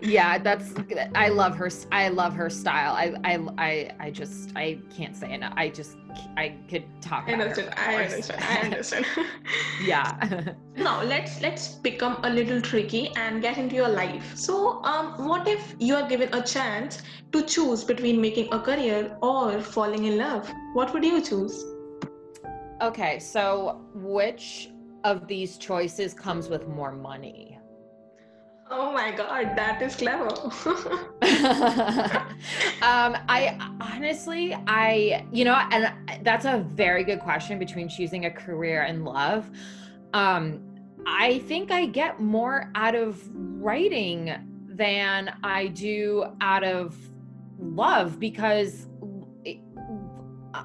Yeah, 0.00 0.38
that's 0.38 0.74
I 1.14 1.28
love 1.28 1.56
her 1.56 1.70
I 1.92 2.08
love 2.08 2.34
her 2.34 2.50
style. 2.50 2.92
I 2.94 3.14
I 3.24 3.38
I 3.58 3.90
I 3.98 4.10
just 4.10 4.50
I 4.56 4.78
can't 4.94 5.16
say 5.16 5.32
enough. 5.32 5.54
I 5.56 5.68
just 5.68 5.96
I 6.36 6.56
could 6.68 6.84
talk 7.00 7.24
I 7.28 7.32
understand, 7.32 7.74
I 7.76 7.96
understand, 8.04 8.44
I 8.44 8.56
understand. 8.64 9.06
yeah. 9.84 10.54
now 10.76 11.02
let's 11.02 11.40
let's 11.40 11.68
become 11.68 12.18
a 12.24 12.30
little 12.30 12.60
tricky 12.60 13.12
and 13.16 13.40
get 13.40 13.58
into 13.58 13.76
your 13.76 13.88
life 13.88 14.36
so 14.36 14.82
um 14.82 15.26
what 15.26 15.46
if 15.46 15.76
you 15.78 15.94
are 15.94 16.08
given 16.08 16.28
a 16.34 16.42
chance 16.42 17.02
to 17.30 17.42
choose 17.42 17.84
between 17.84 18.20
making 18.20 18.52
a 18.52 18.58
career 18.58 19.16
or 19.22 19.60
falling 19.60 20.04
in 20.04 20.18
love 20.18 20.52
what 20.72 20.92
would 20.92 21.04
you 21.04 21.20
choose 21.20 21.64
okay, 22.82 23.18
so 23.18 23.80
which 23.94 24.70
of 25.04 25.26
these 25.26 25.58
choices 25.58 26.14
comes 26.14 26.48
with 26.48 26.66
more 26.68 26.92
money? 26.92 27.58
Oh 28.70 28.92
my 28.92 29.10
god 29.10 29.56
that 29.56 29.82
is 29.82 29.96
clever. 29.96 30.30
Um 32.82 33.16
i 33.28 33.58
honestly 33.80 34.56
i 34.66 35.26
you 35.32 35.44
know 35.44 35.54
and 35.70 35.92
that's 36.24 36.46
a 36.46 36.64
very 36.68 37.04
good 37.04 37.20
question 37.20 37.58
between 37.58 37.88
choosing 37.88 38.24
a 38.24 38.30
career 38.30 38.82
and 38.82 39.04
love. 39.04 39.50
Um 40.14 40.62
i 41.06 41.38
think 41.40 41.70
i 41.70 41.86
get 41.86 42.20
more 42.20 42.70
out 42.74 42.94
of 42.94 43.20
writing 43.34 44.34
than 44.68 45.34
i 45.42 45.66
do 45.68 46.24
out 46.40 46.64
of 46.64 46.96
love 47.58 48.18
because 48.18 48.86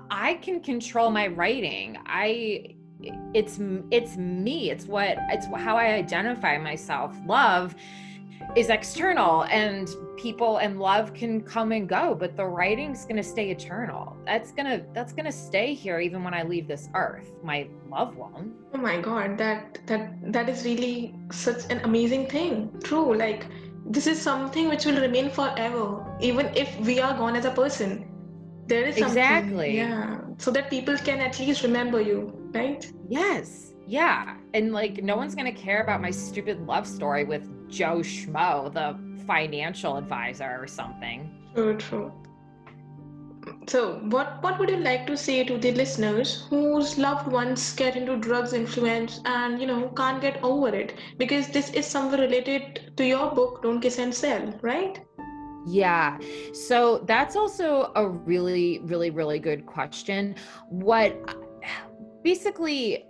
i 0.10 0.36
can 0.42 0.60
control 0.62 1.10
my 1.10 1.28
writing. 1.28 1.98
I 2.06 2.75
it's 3.34 3.60
it's 3.92 4.18
me 4.18 4.72
it's 4.72 4.86
what 4.86 5.18
it's 5.30 5.48
how 5.58 5.78
i 5.78 5.88
identify 5.94 6.58
myself. 6.58 7.16
Love 7.26 7.76
is 8.56 8.70
external 8.70 9.44
and 9.46 9.90
people 10.18 10.58
and 10.58 10.80
love 10.80 11.14
can 11.14 11.42
come 11.42 11.72
and 11.72 11.90
go 11.90 12.16
but 12.16 12.38
the 12.38 12.46
writing's 12.46 13.04
going 13.04 13.16
to 13.18 13.24
stay 13.24 13.50
eternal. 13.52 14.16
That's 14.26 14.52
going 14.52 14.66
to 14.66 14.86
that's 14.94 15.14
going 15.14 15.26
to 15.26 15.32
stay 15.32 15.74
here 15.74 16.00
even 16.00 16.24
when 16.24 16.34
i 16.34 16.44
leave 16.44 16.68
this 16.68 16.90
earth. 16.94 17.32
My 17.44 17.68
love 17.90 18.16
won't 18.16 18.54
oh 18.74 18.78
my 18.78 19.00
god 19.02 19.38
that 19.38 19.80
that 19.88 20.32
that 20.32 20.50
is 20.50 20.64
really 20.64 21.14
such 21.32 21.70
an 21.70 21.80
amazing 21.84 22.28
thing. 22.28 22.72
True 22.84 23.16
like 23.16 23.46
this 23.86 24.08
is 24.08 24.22
something 24.22 24.68
which 24.68 24.86
will 24.86 25.00
remain 25.00 25.30
forever 25.30 26.06
even 26.20 26.48
if 26.56 26.76
we 26.80 27.00
are 27.00 27.14
gone 27.16 27.36
as 27.36 27.46
a 27.46 27.52
person. 27.52 28.10
There 28.68 28.86
is 28.86 28.98
something 28.98 29.18
Exactly. 29.18 29.76
yeah 29.78 30.22
so 30.38 30.52
that 30.52 30.70
people 30.70 30.98
can 30.98 31.20
at 31.20 31.40
least 31.40 31.64
remember 31.64 32.02
you 32.02 32.45
right 32.56 32.92
yes 33.10 33.74
yeah 33.88 34.36
and 34.54 34.74
like 34.74 35.04
no 35.04 35.16
one's 35.16 35.36
going 35.36 35.52
to 35.54 35.62
care 35.62 35.82
about 35.82 36.02
my 36.02 36.12
stupid 36.12 36.66
love 36.66 36.88
story 36.88 37.24
with 37.24 37.48
joe 37.70 37.98
schmo 37.98 38.74
the 38.74 38.98
financial 39.26 39.98
advisor 39.98 40.58
or 40.60 40.68
something 40.68 41.36
True, 41.56 41.78
true. 41.78 42.12
So, 43.68 44.00
what 44.10 44.44
what 44.44 44.60
would 44.60 44.70
you 44.70 44.78
like 44.78 45.08
to 45.08 45.16
say 45.16 45.44
to 45.46 45.58
the 45.58 45.72
listeners 45.72 46.46
whose 46.50 46.98
loved 46.98 47.32
ones 47.32 47.74
get 47.76 47.96
into 47.96 48.18
drugs 48.18 48.52
influence 48.52 49.22
and 49.24 49.62
you 49.62 49.68
know 49.68 49.88
can't 49.96 50.22
get 50.22 50.44
over 50.44 50.76
it? 50.76 50.96
Because 51.18 51.48
this 51.48 51.70
is 51.70 51.86
somewhere 51.86 52.20
related 52.20 52.92
to 52.98 53.06
your 53.06 53.32
book, 53.32 53.62
Don't 53.64 53.80
Kiss 53.80 54.00
and 54.00 54.14
Sell, 54.14 54.54
right? 54.62 55.00
Yeah. 55.66 56.20
So 56.54 57.00
that's 57.08 57.36
also 57.36 57.92
a 57.96 58.08
really, 58.08 58.80
really, 58.84 59.10
really 59.10 59.40
good 59.40 59.66
question. 59.66 60.36
What 60.70 61.38
basically 62.26 63.06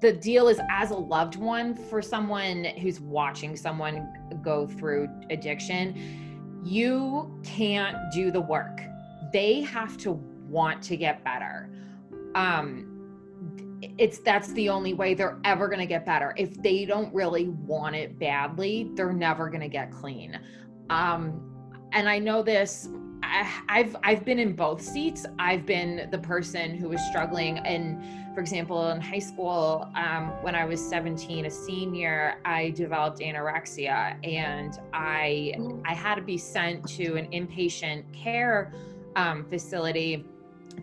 the 0.00 0.12
deal 0.12 0.46
is 0.46 0.60
as 0.70 0.90
a 0.90 0.94
loved 0.94 1.36
one 1.36 1.74
for 1.74 2.02
someone 2.02 2.64
who's 2.80 3.00
watching 3.00 3.56
someone 3.56 4.12
go 4.42 4.66
through 4.66 5.08
addiction, 5.30 6.60
you 6.62 7.40
can't 7.42 7.96
do 8.12 8.30
the 8.30 8.40
work. 8.40 8.80
They 9.32 9.62
have 9.62 9.96
to 9.98 10.12
want 10.12 10.82
to 10.82 10.96
get 10.96 11.24
better. 11.24 11.70
Um, 12.34 12.84
it's 13.96 14.18
that's 14.18 14.52
the 14.52 14.68
only 14.68 14.92
way 14.92 15.14
they're 15.14 15.38
ever 15.44 15.66
going 15.66 15.80
to 15.80 15.86
get 15.86 16.04
better. 16.04 16.34
If 16.36 16.62
they 16.62 16.84
don't 16.84 17.12
really 17.14 17.48
want 17.48 17.96
it 17.96 18.18
badly, 18.18 18.90
they're 18.94 19.12
never 19.12 19.48
going 19.48 19.62
to 19.62 19.68
get 19.68 19.90
clean. 19.90 20.38
Um, 20.90 21.40
and 21.92 22.08
I 22.08 22.18
know 22.18 22.42
this. 22.42 22.88
I, 23.22 23.50
I've 23.68 23.96
I've 24.02 24.24
been 24.24 24.38
in 24.38 24.54
both 24.54 24.82
seats. 24.82 25.26
I've 25.38 25.64
been 25.64 26.08
the 26.10 26.18
person 26.18 26.76
who 26.76 26.88
was 26.90 27.00
struggling, 27.08 27.58
and 27.58 28.27
for 28.38 28.42
example, 28.42 28.90
in 28.90 29.00
high 29.00 29.18
school, 29.18 29.90
um, 29.96 30.28
when 30.42 30.54
I 30.54 30.64
was 30.64 30.80
17, 30.80 31.46
a 31.46 31.50
senior, 31.50 32.36
I 32.44 32.70
developed 32.70 33.18
anorexia, 33.18 34.16
and 34.24 34.78
I 34.92 35.54
I 35.84 35.92
had 35.92 36.14
to 36.14 36.22
be 36.22 36.38
sent 36.38 36.86
to 36.90 37.16
an 37.16 37.26
inpatient 37.32 38.04
care 38.12 38.72
um, 39.16 39.44
facility 39.44 40.24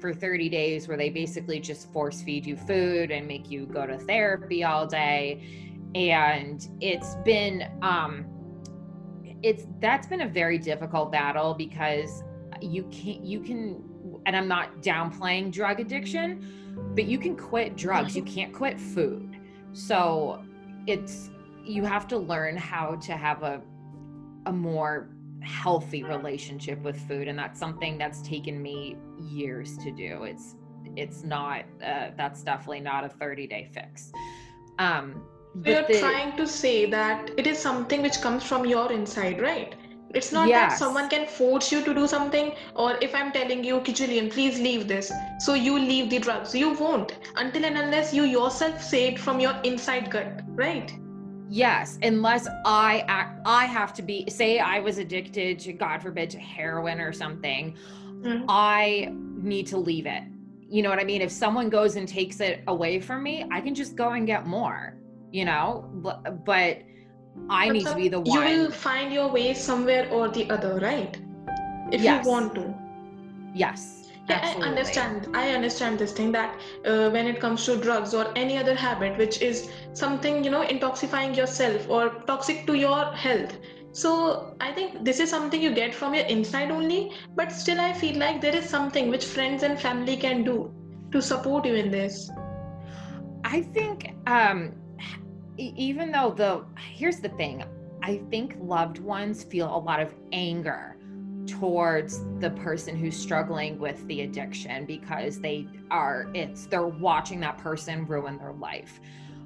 for 0.02 0.14
30 0.14 0.50
days, 0.50 0.90
where 0.90 0.98
they 0.98 1.10
basically 1.10 1.62
just 1.62 1.94
force 1.94 2.22
feed 2.22 2.46
you 2.46 2.58
food 2.58 3.10
and 3.10 3.26
make 3.26 3.50
you 3.50 3.68
go 3.68 3.88
to 3.88 3.98
therapy 4.00 4.66
all 4.66 4.86
day, 4.86 5.42
and 5.96 6.68
it's 6.82 7.16
been. 7.24 7.72
Um, 7.82 8.26
it's 9.44 9.66
that's 9.80 10.08
been 10.08 10.22
a 10.22 10.28
very 10.28 10.58
difficult 10.58 11.10
battle 11.10 11.54
because 11.54 12.22
you 12.60 12.84
can't 12.92 13.24
you 13.24 13.40
can 13.40 13.84
and 14.26 14.36
i'm 14.36 14.48
not 14.48 14.82
downplaying 14.82 15.52
drug 15.52 15.80
addiction 15.80 16.65
but 16.94 17.06
you 17.06 17.18
can 17.18 17.36
quit 17.36 17.76
drugs. 17.76 18.16
You 18.16 18.24
can't 18.36 18.54
quit 18.54 18.80
food. 18.80 19.38
So 19.74 20.44
it's 20.88 21.30
you 21.64 21.84
have 21.84 22.08
to 22.10 22.18
learn 22.18 22.58
how 22.58 22.96
to 22.96 23.14
have 23.14 23.44
a 23.44 23.62
a 24.46 24.52
more 24.52 25.10
healthy 25.42 26.04
relationship 26.04 26.82
with 26.82 26.98
food. 27.08 27.28
And 27.28 27.38
that's 27.38 27.60
something 27.60 27.98
that's 27.98 28.22
taken 28.22 28.62
me 28.62 28.98
years 29.20 29.78
to 29.80 29.92
do. 29.92 30.24
It's 30.24 30.56
it's 30.96 31.24
not 31.24 31.66
uh, 31.84 32.12
that's 32.18 32.44
definitely 32.44 32.82
not 32.82 33.04
a 33.04 33.10
30 33.10 33.48
day 33.48 33.70
fix. 33.74 34.12
Um 34.80 35.24
you're 35.64 35.84
the- 35.84 36.00
trying 36.00 36.36
to 36.38 36.46
say 36.48 36.86
that 36.90 37.32
it 37.38 37.48
is 37.48 37.58
something 37.58 38.02
which 38.02 38.20
comes 38.22 38.44
from 38.44 38.66
your 38.66 38.92
inside, 38.92 39.42
right? 39.42 39.76
It's 40.16 40.32
not 40.32 40.48
that 40.48 40.78
someone 40.78 41.10
can 41.10 41.28
force 41.28 41.72
you 41.72 41.84
to 41.84 41.94
do 41.94 42.08
something, 42.08 42.54
or 42.74 42.98
if 43.02 43.14
I'm 43.14 43.32
telling 43.34 43.64
you, 43.66 43.76
"Okay, 43.78 43.92
Julian, 43.92 44.30
please 44.30 44.60
leave 44.60 44.88
this, 44.88 45.12
so 45.40 45.54
you 45.54 45.78
leave 45.78 46.10
the 46.10 46.20
drugs. 46.20 46.56
You 46.56 46.70
won't 46.74 47.12
until 47.36 47.66
and 47.66 47.78
unless 47.78 48.14
you 48.14 48.24
yourself 48.24 48.82
say 48.82 49.08
it 49.10 49.20
from 49.20 49.40
your 49.42 49.56
inside 49.64 50.10
gut, 50.10 50.42
right? 50.56 50.94
Yes, 51.50 52.00
unless 52.02 52.48
I 52.66 53.04
act, 53.08 53.42
I 53.46 53.66
have 53.66 53.94
to 53.96 54.02
be 54.02 54.26
say 54.30 54.60
I 54.60 54.80
was 54.80 54.98
addicted 54.98 55.60
to 55.60 55.74
God 55.74 56.02
forbid 56.02 56.30
to 56.32 56.40
heroin 56.40 57.00
or 57.00 57.12
something, 57.14 57.76
Mhm. 58.24 58.46
I 58.50 59.10
need 59.54 59.68
to 59.68 59.78
leave 59.78 60.06
it. 60.06 60.24
You 60.68 60.82
know 60.82 60.90
what 60.90 61.00
I 61.00 61.04
mean? 61.04 61.22
If 61.22 61.32
someone 61.32 61.70
goes 61.70 61.96
and 61.98 62.08
takes 62.08 62.40
it 62.40 62.64
away 62.68 63.00
from 63.00 63.22
me, 63.22 63.46
I 63.52 63.60
can 63.62 63.76
just 63.76 63.96
go 63.96 64.10
and 64.12 64.26
get 64.26 64.48
more, 64.48 64.96
you 65.32 65.46
know? 65.46 65.86
Bu- 66.06 66.32
But 66.46 66.80
I 67.50 67.68
But 67.68 67.74
need 67.74 67.86
to 67.86 67.96
be 67.96 68.08
the 68.10 68.20
one. 68.20 68.48
You 68.48 68.64
will 68.64 68.72
find 68.72 69.14
your 69.14 69.30
way 69.30 69.54
somewhere 69.54 70.10
or 70.12 70.30
the 70.30 70.50
other, 70.50 70.80
right? 70.80 71.18
If 71.92 72.02
Yes. 72.02 72.26
you 72.26 72.32
want 72.32 72.56
to. 72.56 72.74
Yes. 73.54 73.92
Yeah, 74.28 74.38
absolutely. 74.42 74.64
I 74.64 74.70
understand. 74.70 75.28
I 75.36 75.50
understand 75.52 76.00
this 76.00 76.12
thing 76.12 76.32
that 76.32 76.60
uh, 76.86 77.10
when 77.12 77.28
it 77.28 77.40
comes 77.40 77.66
to 77.66 77.78
drugs 77.78 78.14
or 78.14 78.32
any 78.36 78.58
other 78.58 78.74
habit, 78.74 79.18
which 79.18 79.42
is 79.42 79.70
something, 79.94 80.44
you 80.44 80.50
know, 80.50 80.64
intoxifying 80.66 81.38
yourself 81.38 81.88
or 81.90 82.10
toxic 82.26 82.66
to 82.66 82.74
your 82.74 83.06
health. 83.14 83.58
So 83.92 84.56
I 84.60 84.72
think 84.72 85.06
this 85.06 85.20
is 85.20 85.30
something 85.30 85.62
you 85.62 85.74
get 85.74 85.94
from 85.94 86.14
your 86.16 86.26
inside 86.26 86.72
only, 86.72 87.12
but 87.36 87.52
still 87.52 87.80
I 87.80 87.94
feel 87.94 88.18
like 88.18 88.42
there 88.42 88.56
is 88.56 88.68
something 88.68 89.10
which 89.10 89.26
friends 89.26 89.64
and 89.64 89.80
family 89.80 90.18
can 90.18 90.44
do 90.44 90.74
to 91.12 91.22
support 91.22 91.66
you 91.66 91.76
in 91.76 91.92
this. 91.92 92.30
I 93.46 93.62
think 93.62 94.10
um 94.28 94.74
even 95.58 96.12
though 96.12 96.32
the 96.32 96.64
here's 96.80 97.20
the 97.20 97.30
thing 97.30 97.64
i 98.04 98.22
think 98.30 98.56
loved 98.60 99.00
ones 99.00 99.44
feel 99.44 99.76
a 99.76 99.78
lot 99.78 100.00
of 100.00 100.14
anger 100.32 100.96
towards 101.46 102.24
the 102.40 102.50
person 102.52 102.96
who's 102.96 103.16
struggling 103.16 103.80
with 103.80 104.06
the 104.08 104.22
addiction 104.22 104.86
because 104.86 105.40
they 105.40 105.68
are 105.92 106.30
it's 106.34 106.66
they're 106.68 106.88
watching 106.88 107.40
that 107.40 107.58
person 107.58 108.06
ruin 108.06 108.38
their 108.38 108.54
life. 108.54 109.00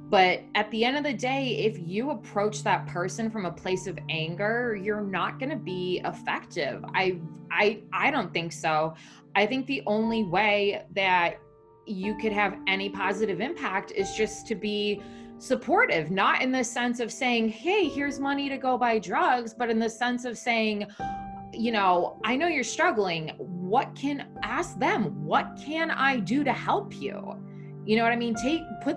But 0.09 0.41
at 0.55 0.71
the 0.71 0.83
end 0.83 0.97
of 0.97 1.03
the 1.03 1.13
day 1.13 1.57
if 1.57 1.77
you 1.79 2.11
approach 2.11 2.63
that 2.63 2.87
person 2.87 3.29
from 3.29 3.45
a 3.45 3.51
place 3.51 3.85
of 3.87 3.99
anger 4.09 4.75
you're 4.81 5.01
not 5.01 5.39
going 5.39 5.51
to 5.51 5.57
be 5.57 6.01
effective. 6.05 6.83
I 6.93 7.19
i 7.51 7.81
i 7.93 8.11
don't 8.11 8.33
think 8.33 8.53
so. 8.53 8.95
I 9.35 9.45
think 9.45 9.67
the 9.67 9.83
only 9.85 10.23
way 10.23 10.85
that 10.95 11.37
you 11.85 12.15
could 12.17 12.31
have 12.31 12.57
any 12.67 12.89
positive 12.89 13.41
impact 13.41 13.91
is 13.91 14.13
just 14.13 14.47
to 14.47 14.55
be 14.55 15.01
supportive 15.39 16.11
not 16.11 16.41
in 16.41 16.51
the 16.51 16.63
sense 16.63 16.99
of 16.99 17.11
saying 17.11 17.49
hey 17.49 17.87
here's 17.87 18.19
money 18.19 18.49
to 18.49 18.57
go 18.57 18.77
buy 18.77 18.99
drugs 18.99 19.53
but 19.53 19.69
in 19.69 19.79
the 19.79 19.89
sense 19.89 20.25
of 20.25 20.37
saying 20.37 20.85
you 21.51 21.71
know, 21.71 22.19
I 22.23 22.35
know 22.35 22.47
you're 22.47 22.63
struggling. 22.63 23.29
What 23.37 23.95
can 23.95 24.27
ask 24.43 24.79
them? 24.79 25.25
What 25.25 25.59
can 25.59 25.91
I 25.91 26.17
do 26.17 26.43
to 26.43 26.53
help 26.53 26.93
you? 26.93 27.37
You 27.85 27.97
know 27.97 28.03
what 28.03 28.13
I 28.13 28.15
mean? 28.15 28.35
Take 28.35 28.61
put 28.81 28.95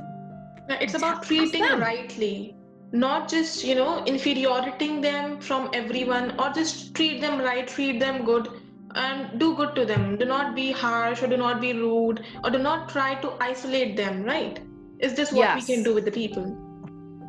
it's 0.69 0.95
about 0.95 1.23
treating 1.25 1.63
them. 1.63 1.81
rightly 1.81 2.57
not 2.93 3.29
just 3.29 3.65
you 3.65 3.75
know 3.75 4.03
inferioriting 4.07 5.03
them 5.03 5.41
from 5.41 5.69
everyone 5.73 6.39
or 6.39 6.51
just 6.51 6.95
treat 6.95 7.21
them 7.21 7.41
right 7.41 7.67
treat 7.67 7.99
them 7.99 8.25
good 8.25 8.49
and 8.95 9.41
do 9.41 9.57
good 9.57 9.75
to 9.75 9.85
them 9.85 10.17
do 10.19 10.25
not 10.25 10.55
be 10.55 10.71
harsh 10.71 11.23
or 11.23 11.27
do 11.27 11.37
not 11.37 11.61
be 11.61 11.73
rude 11.73 12.25
or 12.45 12.51
do 12.51 12.59
not 12.59 12.89
try 12.89 13.15
to 13.17 13.33
isolate 13.41 13.97
them 13.97 14.23
right 14.23 14.61
is 15.03 15.15
this 15.15 15.33
what 15.33 15.41
yes. 15.41 15.69
we 15.69 15.75
can 15.75 15.83
do 15.83 15.93
with 15.95 16.05
the 16.05 16.13
people. 16.13 16.57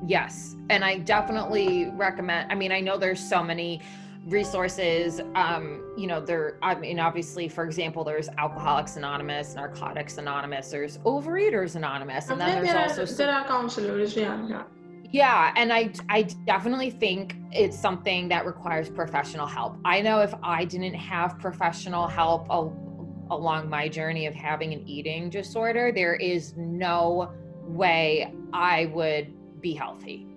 Yes. 0.06 0.56
And 0.70 0.84
i 0.84 0.98
definitely 0.98 1.89
recommend 1.96 2.51
i 2.51 2.56
mean 2.56 2.72
i 2.72 2.80
know 2.80 2.98
there's 2.98 3.20
so 3.20 3.44
many 3.44 3.82
resources 4.25 5.20
um 5.36 5.84
you 5.98 6.08
know 6.08 6.22
there 6.22 6.58
i 6.62 6.74
mean 6.74 7.00
obviously 7.00 7.50
for 7.50 7.65
example 7.65 8.03
there's 8.06 8.30
alcoholics 8.38 8.96
anonymous 8.96 9.56
narcotics 9.56 10.18
anonymous 10.18 10.72
there's 10.72 10.98
overeaters 11.00 11.75
anonymous 11.75 12.30
and, 12.30 12.39
then, 12.39 12.63
there's 12.63 12.98
also 12.98 13.18
there 13.18 13.34
are 13.34 13.46
counselors 13.46 14.15
yeah 14.15 14.48
yeah. 14.48 14.63
Yeah 15.12 15.53
and 15.58 15.74
i 15.74 15.92
i 16.10 16.22
definitely 16.22 16.89
think 16.89 17.36
it's 17.51 17.77
something 17.77 18.30
that 18.30 18.46
requires 18.46 18.89
professional 18.89 19.46
help. 19.46 19.77
I 19.84 20.01
know 20.01 20.22
if 20.22 20.34
i 20.42 20.63
didn't 20.63 20.96
have 20.96 21.38
professional 21.38 22.08
help 22.08 22.50
al- 22.50 23.27
along 23.30 23.70
my 23.70 23.89
journey 23.89 24.25
of 24.25 24.34
having 24.34 24.74
an 24.74 24.88
eating 24.88 25.30
disorder 25.30 25.92
there 25.94 26.15
is 26.15 26.53
no 26.56 27.34
way 27.67 28.34
i 28.53 28.86
would 28.93 29.34
be 29.62 29.74
healthy 29.74 30.27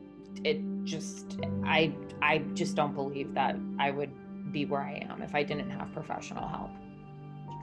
it 0.44 0.60
just 0.84 1.38
i 1.64 1.92
I 2.22 2.38
just 2.54 2.76
don't 2.76 2.94
believe 2.94 3.34
that 3.34 3.56
I 3.78 3.90
would 3.90 4.10
be 4.52 4.64
where 4.64 4.80
I 4.80 5.06
am 5.10 5.22
if 5.22 5.34
I 5.34 5.42
didn't 5.42 5.70
have 5.70 5.92
professional 5.92 6.46
help. 6.48 6.70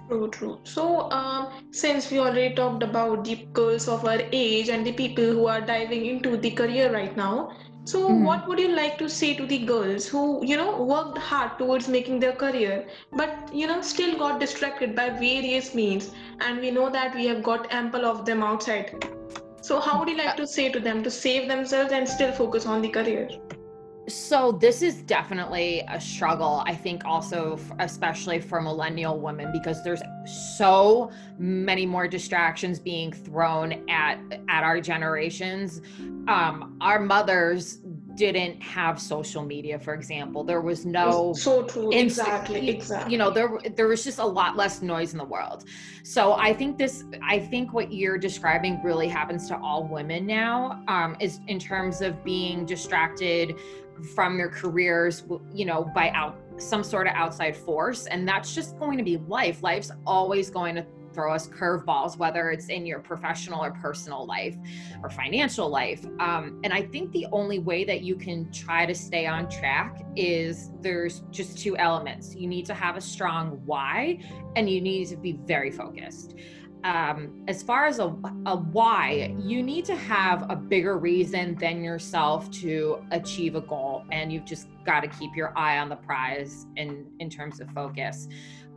True, 0.09 0.29
true. 0.29 0.59
So, 0.63 1.09
um, 1.11 1.65
since 1.71 2.11
we 2.11 2.19
already 2.19 2.53
talked 2.53 2.83
about 2.83 3.23
the 3.23 3.35
girls 3.53 3.87
of 3.87 4.05
our 4.05 4.21
age 4.31 4.69
and 4.69 4.85
the 4.85 4.91
people 4.91 5.23
who 5.23 5.47
are 5.47 5.61
diving 5.61 6.05
into 6.05 6.35
the 6.37 6.51
career 6.51 6.91
right 6.93 7.15
now, 7.15 7.51
so 7.85 8.09
mm-hmm. 8.09 8.23
what 8.23 8.47
would 8.47 8.59
you 8.59 8.75
like 8.75 8.97
to 8.97 9.09
say 9.09 9.33
to 9.33 9.45
the 9.45 9.59
girls 9.59 10.07
who, 10.07 10.45
you 10.45 10.55
know, 10.57 10.81
worked 10.81 11.17
hard 11.17 11.57
towards 11.57 11.87
making 11.87 12.19
their 12.19 12.33
career, 12.33 12.87
but 13.13 13.53
you 13.53 13.65
know, 13.67 13.81
still 13.81 14.17
got 14.17 14.39
distracted 14.39 14.95
by 14.95 15.09
various 15.09 15.73
means, 15.73 16.11
and 16.41 16.59
we 16.59 16.71
know 16.71 16.89
that 16.89 17.15
we 17.15 17.25
have 17.25 17.41
got 17.41 17.71
ample 17.71 18.05
of 18.05 18.25
them 18.25 18.43
outside. 18.43 19.05
So, 19.63 19.79
how 19.79 19.97
would 19.97 20.09
you 20.09 20.17
like 20.17 20.35
to 20.35 20.45
say 20.45 20.69
to 20.73 20.79
them 20.81 21.03
to 21.03 21.09
save 21.09 21.47
themselves 21.47 21.93
and 21.93 22.07
still 22.07 22.33
focus 22.33 22.65
on 22.65 22.81
the 22.81 22.89
career? 22.89 23.29
So 24.09 24.51
this 24.51 24.81
is 24.81 25.01
definitely 25.03 25.85
a 25.89 26.01
struggle. 26.01 26.61
I 26.65 26.75
think 26.75 27.05
also, 27.05 27.57
especially 27.79 28.41
for 28.41 28.59
millennial 28.59 29.17
women, 29.21 29.53
because 29.53 29.81
there's 29.81 30.01
so 30.57 31.09
many 31.37 31.85
more 31.85 32.09
distractions 32.09 32.77
being 32.77 33.13
thrown 33.13 33.89
at 33.89 34.19
at 34.49 34.65
our 34.65 34.81
generations. 34.81 35.79
Um, 36.27 36.77
our 36.81 36.99
mothers 36.99 37.79
didn't 38.15 38.61
have 38.61 38.99
social 38.99 39.43
media, 39.43 39.79
for 39.79 39.93
example. 39.93 40.43
There 40.43 40.61
was 40.61 40.85
no 40.85 41.33
so 41.33 41.63
true. 41.63 41.91
exactly, 41.91 42.69
exactly. 42.69 43.11
You 43.11 43.17
know, 43.17 43.31
there 43.31 43.49
there 43.75 43.87
was 43.87 44.03
just 44.03 44.19
a 44.19 44.25
lot 44.25 44.55
less 44.55 44.81
noise 44.81 45.13
in 45.13 45.17
the 45.17 45.25
world. 45.25 45.65
So 46.03 46.33
I 46.33 46.53
think 46.53 46.77
this, 46.77 47.03
I 47.21 47.39
think 47.39 47.73
what 47.73 47.91
you're 47.91 48.17
describing 48.17 48.81
really 48.83 49.07
happens 49.07 49.47
to 49.49 49.57
all 49.57 49.87
women 49.87 50.25
now. 50.25 50.83
Um, 50.87 51.15
is 51.19 51.39
in 51.47 51.59
terms 51.59 52.01
of 52.01 52.23
being 52.23 52.65
distracted 52.65 53.55
from 54.15 54.37
your 54.37 54.49
careers 54.49 55.23
you 55.53 55.65
know 55.65 55.89
by 55.93 56.09
out 56.11 56.35
some 56.57 56.83
sort 56.83 57.07
of 57.07 57.13
outside 57.13 57.55
force 57.55 58.07
and 58.07 58.27
that's 58.27 58.53
just 58.53 58.77
going 58.79 58.97
to 58.97 59.03
be 59.03 59.17
life 59.27 59.61
life's 59.61 59.91
always 60.05 60.49
going 60.49 60.73
to 60.75 60.85
throw 61.13 61.33
us 61.33 61.47
curveballs 61.47 62.17
whether 62.17 62.51
it's 62.51 62.69
in 62.69 62.85
your 62.85 62.99
professional 62.99 63.63
or 63.63 63.71
personal 63.71 64.25
life 64.25 64.55
or 65.01 65.09
financial 65.09 65.69
life. 65.69 66.05
Um, 66.19 66.59
and 66.63 66.73
i 66.73 66.81
think 66.81 67.11
the 67.11 67.27
only 67.31 67.59
way 67.59 67.83
that 67.83 68.01
you 68.01 68.15
can 68.15 68.51
try 68.51 68.85
to 68.85 68.93
stay 68.93 69.25
on 69.25 69.49
track 69.49 70.05
is 70.15 70.71
there's 70.81 71.23
just 71.31 71.57
two 71.57 71.77
elements. 71.77 72.35
You 72.35 72.47
need 72.47 72.65
to 72.67 72.73
have 72.73 72.97
a 72.97 73.01
strong 73.01 73.61
why 73.65 74.19
and 74.55 74.69
you 74.69 74.81
need 74.81 75.07
to 75.07 75.17
be 75.17 75.33
very 75.45 75.71
focused. 75.71 76.35
Um, 76.83 77.45
as 77.47 77.63
far 77.63 77.85
as 77.85 77.99
a, 77.99 78.13
a 78.45 78.57
why, 78.57 79.33
you 79.39 79.63
need 79.63 79.85
to 79.85 79.95
have 79.95 80.49
a 80.49 80.55
bigger 80.55 80.97
reason 80.97 81.55
than 81.55 81.81
yourself 81.81 82.51
to 82.51 83.01
achieve 83.11 83.55
a 83.55 83.61
goal, 83.61 84.03
and 84.11 84.33
you've 84.33 84.43
just 84.43 84.67
got 84.85 84.99
to 84.99 85.07
keep 85.07 85.33
your 85.33 85.57
eye 85.57 85.77
on 85.77 85.87
the 85.87 85.95
prize 85.95 86.67
in 86.75 87.09
in 87.19 87.29
terms 87.29 87.61
of 87.61 87.69
focus. 87.71 88.27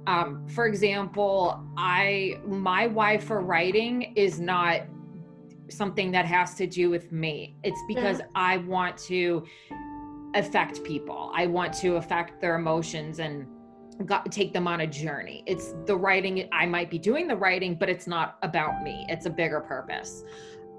Um, 0.06 0.46
for 0.48 0.66
example, 0.66 1.64
I 1.76 2.40
my 2.46 2.86
why 2.86 3.18
for 3.18 3.40
writing 3.40 4.12
is 4.14 4.38
not 4.40 4.82
something 5.68 6.10
that 6.12 6.26
has 6.26 6.54
to 6.54 6.66
do 6.66 6.90
with 6.90 7.10
me. 7.12 7.56
It's 7.64 7.80
because 7.88 8.20
yeah. 8.20 8.26
I 8.34 8.58
want 8.58 8.96
to 8.98 9.44
affect 10.34 10.84
people. 10.84 11.32
I 11.34 11.46
want 11.46 11.72
to 11.74 11.96
affect 11.96 12.40
their 12.40 12.56
emotions 12.56 13.18
and 13.18 13.46
got, 14.04 14.30
take 14.30 14.52
them 14.52 14.68
on 14.68 14.82
a 14.82 14.86
journey. 14.86 15.42
It's 15.46 15.74
the 15.86 15.96
writing, 15.96 16.48
I 16.52 16.66
might 16.66 16.90
be 16.90 16.98
doing 16.98 17.26
the 17.26 17.36
writing, 17.36 17.74
but 17.74 17.88
it's 17.88 18.06
not 18.06 18.36
about 18.42 18.82
me. 18.82 19.06
It's 19.08 19.26
a 19.26 19.30
bigger 19.30 19.60
purpose. 19.60 20.22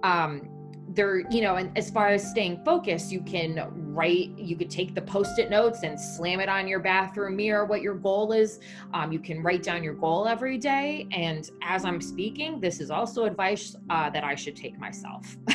Um, 0.04 0.50
there, 0.89 1.19
you 1.30 1.41
know, 1.41 1.56
and 1.56 1.76
as 1.78 1.89
far 1.89 2.08
as 2.10 2.30
staying 2.30 2.63
focused, 2.63 3.12
you 3.12 3.21
can 3.21 3.67
write, 3.93 4.30
you 4.38 4.56
could 4.56 4.69
take 4.69 4.95
the 4.95 5.02
post 5.02 5.39
it 5.39 5.50
notes 5.50 5.84
and 5.84 6.00
slam 6.00 6.39
it 6.39 6.50
on 6.50 6.67
your 6.67 6.80
bathroom 6.80 7.36
mirror 7.36 7.65
what 7.65 7.82
your 7.82 7.95
goal 7.95 8.32
is. 8.32 8.60
Um, 8.93 9.12
you 9.12 9.19
can 9.19 9.43
write 9.43 9.63
down 9.63 9.84
your 9.84 9.93
goal 9.93 10.28
every 10.28 10.58
day. 10.58 11.08
And 11.12 11.50
as 11.62 11.86
I'm 11.86 12.02
speaking, 12.02 12.60
this 12.60 12.80
is 12.80 12.89
also 12.89 13.26
advice 13.26 13.76
uh, 13.89 14.10
that 14.12 14.23
I 14.23 14.36
should 14.36 14.56
take 14.56 14.80
myself. 14.80 15.38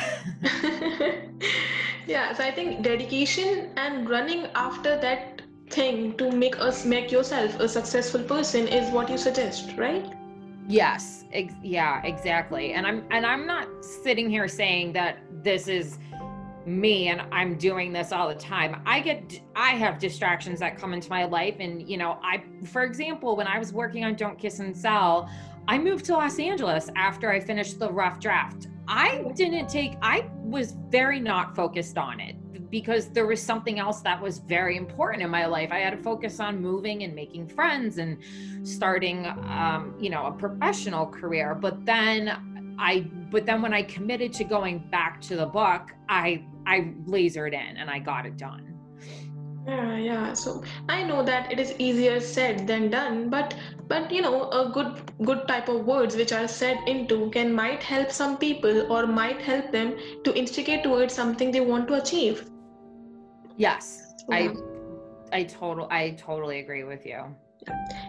yeah, 2.07 2.33
so 2.33 2.43
I 2.43 2.51
think 2.51 2.83
dedication 2.83 3.71
and 3.77 4.09
running 4.09 4.47
after 4.55 4.99
that 4.99 5.41
thing 5.69 6.15
to 6.17 6.31
make 6.31 6.59
us 6.59 6.85
make 6.85 7.11
yourself 7.11 7.59
a 7.59 7.67
successful 7.67 8.21
person 8.23 8.67
is 8.67 8.91
what 8.91 9.09
you 9.09 9.17
suggest 9.17 9.73
right 9.75 10.05
yes 10.67 11.25
ex- 11.33 11.53
yeah 11.61 12.01
exactly 12.03 12.73
and 12.73 12.87
i'm 12.87 13.05
and 13.11 13.25
i'm 13.25 13.45
not 13.45 13.67
sitting 13.83 14.29
here 14.29 14.47
saying 14.47 14.93
that 14.93 15.17
this 15.43 15.67
is 15.67 15.97
me 16.65 17.09
and 17.09 17.21
i'm 17.31 17.57
doing 17.57 17.91
this 17.91 18.13
all 18.13 18.29
the 18.29 18.35
time. 18.35 18.81
I 18.85 19.01
get 19.01 19.41
i 19.55 19.71
have 19.71 19.99
distractions 19.99 20.59
that 20.61 20.77
come 20.77 20.93
into 20.93 21.09
my 21.09 21.25
life 21.25 21.57
and 21.59 21.87
you 21.87 21.97
know 21.97 22.17
i 22.23 22.43
for 22.65 22.83
example 22.83 23.35
when 23.35 23.47
i 23.47 23.59
was 23.59 23.73
working 23.73 24.05
on 24.05 24.15
don't 24.15 24.39
kiss 24.39 24.59
and 24.59 24.75
sell 24.75 25.29
i 25.67 25.77
moved 25.77 26.05
to 26.05 26.13
los 26.13 26.39
angeles 26.39 26.89
after 26.95 27.29
i 27.29 27.39
finished 27.39 27.79
the 27.79 27.91
rough 27.91 28.19
draft. 28.19 28.67
I 28.87 29.25
didn't 29.35 29.67
take 29.67 29.95
i 30.01 30.29
was 30.37 30.75
very 30.89 31.19
not 31.19 31.55
focused 31.55 31.97
on 31.97 32.19
it 32.19 32.35
because 32.73 33.09
there 33.09 33.27
was 33.27 33.39
something 33.39 33.77
else 33.77 34.01
that 34.01 34.19
was 34.19 34.39
very 34.39 34.77
important 34.77 35.21
in 35.21 35.29
my 35.29 35.45
life. 35.45 35.69
I 35.71 35.77
had 35.77 35.91
to 35.91 36.01
focus 36.01 36.39
on 36.39 36.59
moving 36.59 37.03
and 37.03 37.13
making 37.13 37.49
friends 37.49 37.99
and 37.99 38.17
starting, 38.63 39.27
um, 39.27 39.93
you 39.99 40.09
know, 40.09 40.25
a 40.25 40.31
professional 40.31 41.05
career. 41.05 41.53
But 41.53 41.85
then 41.85 42.75
I, 42.79 43.01
but 43.29 43.45
then 43.45 43.61
when 43.61 43.75
I 43.75 43.83
committed 43.83 44.33
to 44.33 44.43
going 44.43 44.79
back 44.89 45.21
to 45.29 45.35
the 45.35 45.45
book, 45.45 45.91
I, 46.09 46.43
I 46.65 46.95
lasered 47.05 47.53
in 47.53 47.77
and 47.77 47.91
I 47.91 47.99
got 47.99 48.25
it 48.25 48.37
done. 48.37 48.73
Yeah, 49.67 49.97
yeah. 49.97 50.33
So 50.33 50.63
I 50.89 51.03
know 51.03 51.21
that 51.23 51.51
it 51.51 51.59
is 51.59 51.75
easier 51.77 52.19
said 52.19 52.65
than 52.65 52.89
done, 52.89 53.29
but 53.29 53.53
but 53.87 54.11
you 54.11 54.23
know, 54.23 54.49
a 54.49 54.71
good 54.73 55.11
good 55.21 55.47
type 55.47 55.69
of 55.69 55.85
words 55.85 56.15
which 56.15 56.33
are 56.33 56.47
said 56.47 56.79
into 56.87 57.29
can 57.29 57.53
might 57.53 57.83
help 57.83 58.09
some 58.09 58.35
people 58.37 58.91
or 58.91 59.05
might 59.05 59.43
help 59.43 59.71
them 59.71 59.95
to 60.23 60.35
instigate 60.35 60.83
towards 60.83 61.13
something 61.13 61.51
they 61.51 61.61
want 61.61 61.87
to 61.89 62.01
achieve. 62.01 62.49
Yes, 63.57 64.13
yeah. 64.29 64.51
I 65.31 65.39
I 65.39 65.43
total 65.43 65.87
I 65.89 66.11
totally 66.11 66.59
agree 66.59 66.83
with 66.83 67.05
you. 67.05 67.35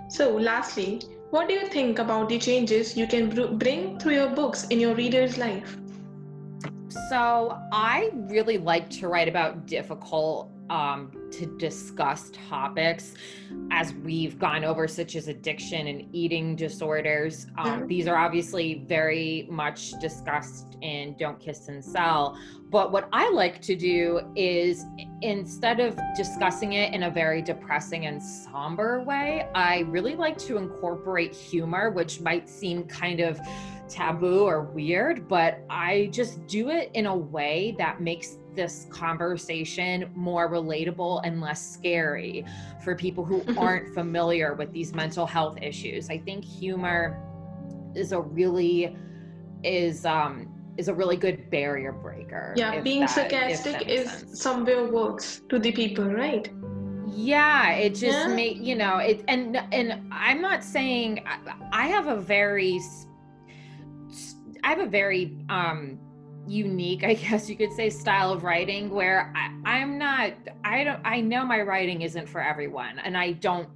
So, 0.09 0.37
lastly, 0.37 1.01
what 1.31 1.49
do 1.49 1.55
you 1.55 1.67
think 1.69 1.99
about 1.99 2.29
the 2.29 2.39
changes 2.39 2.97
you 2.97 3.07
can 3.07 3.31
br- 3.31 3.55
bring 3.55 3.99
through 3.99 4.15
your 4.15 4.29
books 4.29 4.67
in 4.69 4.81
your 4.81 4.95
reader's 4.95 5.39
life? 5.39 5.77
so 7.09 7.59
I 7.73 8.11
really 8.15 8.59
like 8.59 8.89
to 8.91 9.09
write 9.09 9.29
about 9.29 9.67
difficult 9.67 10.51
um, 10.71 11.11
to 11.39 11.47
discuss 11.59 12.31
topics 12.49 13.15
as 13.71 13.95
we've 13.95 14.39
gone 14.39 14.65
over, 14.65 14.87
such 14.87 15.17
as 15.17 15.29
addiction 15.29 15.87
and 15.87 16.09
eating 16.13 16.57
disorders. 16.57 17.47
Um, 17.59 17.81
yeah. 17.81 17.87
These 17.87 18.07
are 18.09 18.17
obviously 18.17 18.85
very 18.87 19.47
much 19.51 19.93
discussed 20.01 20.77
in 20.81 21.17
Don't 21.19 21.41
Kiss 21.41 21.69
and 21.69 21.85
Sell. 21.85 22.39
But 22.71 22.93
what 22.93 23.09
I 23.13 23.31
like 23.31 23.61
to 23.63 23.77
do 23.77 24.21
is 24.35 24.85
instead 25.23 25.81
of 25.81 25.99
discussing 26.17 26.73
it 26.73 26.93
in 26.93 27.05
a 27.05 27.11
very 27.11 27.41
depressing 27.41 28.07
and 28.07 28.23
somber 28.23 29.03
way, 29.03 29.49
I 29.55 29.81
really 29.81 30.17
like 30.17 30.39
to 30.39 30.57
incorporate 30.57 31.35
humor, 31.35 31.91
which 31.91 32.21
might 32.21 32.49
seem 32.49 32.85
kind 32.85 33.21
of 33.21 33.41
taboo 33.89 34.41
or 34.41 34.63
weird, 34.63 35.29
but 35.29 35.61
I 35.71 36.09
just 36.13 36.47
do 36.47 36.71
it 36.71 36.91
in 36.95 37.07
a 37.07 37.17
way 37.17 37.75
that 37.79 38.01
makes 38.01 38.39
this 38.55 38.87
conversation 38.91 40.11
more 40.15 40.51
relatable 40.51 41.21
and 41.25 41.41
less 41.41 41.75
scary 41.75 42.45
for 42.83 42.95
people 42.95 43.25
who 43.25 43.45
aren't 43.59 43.93
familiar 43.95 44.55
with 44.55 44.73
these 44.73 44.95
mental 44.95 45.27
health 45.27 45.59
issues. 45.61 46.11
I 46.11 46.19
think 46.19 46.45
humor 46.45 47.21
is 47.95 48.13
a 48.13 48.21
really 48.21 48.97
is 49.63 50.05
um 50.05 50.49
is 50.77 50.89
a 50.89 50.95
really 50.95 51.17
good 51.17 51.51
barrier 51.51 51.93
breaker. 51.93 52.53
Yeah, 52.57 52.81
being 52.81 53.01
that, 53.01 53.11
sarcastic 53.11 53.89
is 53.89 54.11
sense. 54.11 54.43
somewhere 54.43 54.91
works 54.91 55.43
to 55.49 55.59
the 55.59 55.73
people, 55.73 56.05
right? 56.05 56.51
Yeah, 57.07 57.73
it 57.73 57.91
just 57.91 58.29
yeah. 58.29 58.35
made 58.35 58.59
you 58.59 58.75
know 58.75 58.99
it, 58.99 59.25
and 59.29 59.57
and 59.73 60.13
I'm 60.13 60.41
not 60.41 60.65
saying 60.65 61.25
I, 61.27 61.55
I 61.73 61.87
have 61.87 62.09
a 62.09 62.17
very 62.17 62.81
I 64.65 64.71
have 64.71 64.81
a 64.81 64.87
very 64.87 65.37
um 65.49 65.99
unique, 66.47 67.05
I 67.05 67.15
guess 67.15 67.49
you 67.49 67.57
could 67.57 67.73
say, 67.73 67.91
style 67.91 68.33
of 68.33 68.45
writing 68.45 68.91
where 68.91 69.33
I, 69.37 69.79
I'm 69.79 69.99
not, 69.99 70.33
I 70.65 70.85
don't, 70.85 71.01
I 71.05 71.21
know 71.21 71.45
my 71.45 71.61
writing 71.63 72.03
isn't 72.03 72.29
for 72.29 72.43
everyone 72.43 72.99
and 72.99 73.17
I 73.17 73.33
don't 73.33 73.69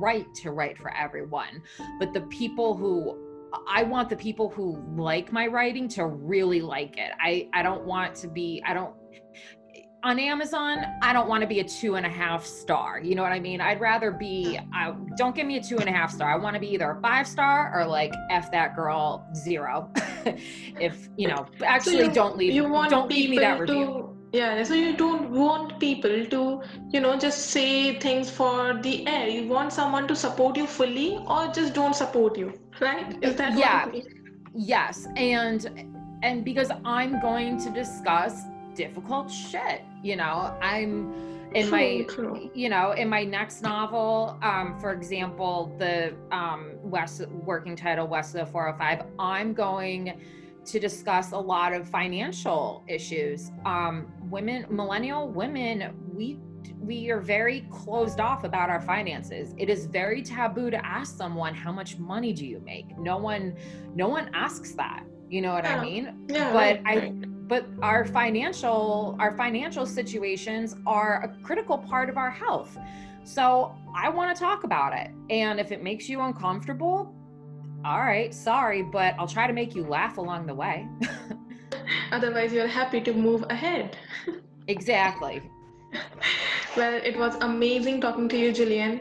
write 0.00 0.32
to 0.36 0.50
write 0.50 0.78
for 0.78 0.94
everyone. 0.94 1.62
But 1.98 2.12
the 2.12 2.22
people 2.22 2.76
who, 2.76 3.20
I 3.68 3.84
want 3.84 4.08
the 4.08 4.16
people 4.16 4.48
who 4.48 4.82
like 4.96 5.32
my 5.32 5.46
writing 5.46 5.88
to 5.90 6.06
really 6.06 6.60
like 6.60 6.96
it. 6.98 7.12
I, 7.20 7.48
I 7.52 7.62
don't 7.62 7.84
want 7.84 8.14
to 8.16 8.28
be, 8.28 8.62
I 8.66 8.74
don't, 8.74 8.94
on 10.04 10.18
Amazon, 10.18 10.84
I 11.00 11.14
don't 11.14 11.28
want 11.28 11.40
to 11.40 11.46
be 11.46 11.60
a 11.60 11.64
two 11.64 11.96
and 11.96 12.04
a 12.04 12.10
half 12.10 12.44
star. 12.44 13.00
You 13.00 13.14
know 13.14 13.22
what 13.22 13.32
I 13.32 13.40
mean? 13.40 13.62
I'd 13.62 13.80
rather 13.80 14.10
be, 14.10 14.60
uh, 14.76 14.92
don't 15.16 15.34
give 15.34 15.46
me 15.46 15.56
a 15.56 15.62
two 15.62 15.78
and 15.78 15.88
a 15.88 15.92
half 15.92 16.12
star. 16.12 16.30
I 16.30 16.36
want 16.36 16.54
to 16.54 16.60
be 16.60 16.68
either 16.74 16.90
a 16.90 17.00
five 17.00 17.26
star 17.26 17.72
or 17.74 17.86
like 17.86 18.12
F 18.30 18.52
that 18.52 18.76
girl 18.76 19.26
zero. 19.34 19.90
if, 20.78 21.08
you 21.16 21.26
know, 21.28 21.46
actually 21.64 22.00
so 22.00 22.04
you, 22.04 22.12
don't 22.12 22.36
leave, 22.36 22.52
you 22.52 22.68
want 22.68 22.90
don't 22.90 23.10
leave 23.10 23.30
me 23.30 23.38
that 23.38 23.58
review. 23.58 23.86
To, 23.86 24.16
yeah, 24.32 24.62
so 24.62 24.74
you 24.74 24.94
don't 24.94 25.30
want 25.30 25.80
people 25.80 26.26
to, 26.26 26.62
you 26.90 27.00
know, 27.00 27.18
just 27.18 27.46
say 27.46 27.98
things 27.98 28.28
for 28.28 28.78
the 28.82 29.06
air. 29.06 29.28
You 29.28 29.48
want 29.48 29.72
someone 29.72 30.06
to 30.08 30.14
support 30.14 30.58
you 30.58 30.66
fully 30.66 31.16
or 31.26 31.48
just 31.48 31.72
don't 31.72 31.96
support 31.96 32.36
you, 32.36 32.52
right? 32.78 33.16
Is 33.22 33.36
that 33.36 33.56
yeah. 33.56 33.90
Yes. 34.54 35.08
And, 35.16 35.88
and 36.22 36.44
because 36.44 36.70
I'm 36.84 37.22
going 37.22 37.58
to 37.64 37.70
discuss 37.70 38.42
difficult 38.74 39.30
shit 39.30 39.82
you 40.02 40.16
know? 40.16 40.56
I'm 40.60 41.12
in 41.54 41.70
my 41.70 42.04
you 42.52 42.68
know 42.68 42.92
in 42.92 43.08
my 43.08 43.22
next 43.22 43.62
novel 43.62 44.36
um 44.42 44.76
for 44.80 44.92
example 44.92 45.72
the 45.78 46.12
um 46.32 46.72
west 46.82 47.24
working 47.28 47.76
title 47.76 48.08
west 48.08 48.34
of 48.34 48.44
the 48.44 48.52
405 48.52 49.06
i'm 49.20 49.54
going 49.54 50.20
to 50.64 50.80
discuss 50.80 51.32
a 51.32 51.38
lot 51.38 51.72
of 51.72 51.88
financial 51.88 52.82
issues. 52.88 53.50
Um 53.64 54.12
women 54.30 54.66
millennial 54.70 55.28
women 55.28 55.94
we 56.12 56.38
we 56.80 57.10
are 57.10 57.20
very 57.20 57.66
closed 57.70 58.20
off 58.20 58.44
about 58.44 58.70
our 58.70 58.80
finances. 58.80 59.54
It 59.58 59.68
is 59.68 59.86
very 59.86 60.22
taboo 60.22 60.70
to 60.70 60.84
ask 60.84 61.16
someone 61.16 61.54
how 61.54 61.72
much 61.72 61.98
money 61.98 62.32
do 62.32 62.46
you 62.46 62.60
make? 62.60 62.96
No 62.98 63.18
one 63.18 63.56
no 63.94 64.08
one 64.08 64.30
asks 64.34 64.72
that 64.72 65.04
you 65.28 65.40
know 65.40 65.52
what 65.52 65.64
yeah. 65.64 65.78
i 65.78 65.82
mean? 65.82 66.26
Yeah, 66.28 66.52
but 66.52 66.82
right, 66.82 66.82
i 66.86 67.12
but 67.48 67.66
our 67.82 68.04
financial 68.04 69.16
our 69.18 69.36
financial 69.36 69.86
situations 69.86 70.76
are 70.86 71.22
a 71.24 71.44
critical 71.44 71.78
part 71.78 72.08
of 72.08 72.16
our 72.16 72.30
health. 72.30 72.76
So 73.24 73.74
i 73.94 74.08
want 74.08 74.34
to 74.34 74.40
talk 74.40 74.64
about 74.64 74.92
it. 74.92 75.10
And 75.30 75.60
if 75.60 75.72
it 75.72 75.82
makes 75.82 76.08
you 76.08 76.20
uncomfortable 76.20 77.14
all 77.84 78.00
right 78.00 78.32
sorry 78.32 78.82
but 78.82 79.14
i'll 79.18 79.26
try 79.28 79.46
to 79.46 79.52
make 79.52 79.74
you 79.74 79.84
laugh 79.84 80.18
along 80.18 80.46
the 80.46 80.54
way. 80.54 80.88
Otherwise 82.12 82.52
you're 82.52 82.66
happy 82.66 83.00
to 83.00 83.12
move 83.12 83.44
ahead. 83.50 83.96
Exactly. 84.68 85.42
Well 86.76 86.94
it 87.04 87.16
was 87.16 87.36
amazing 87.36 88.00
talking 88.00 88.28
to 88.28 88.36
you 88.36 88.50
Jillian. 88.52 89.00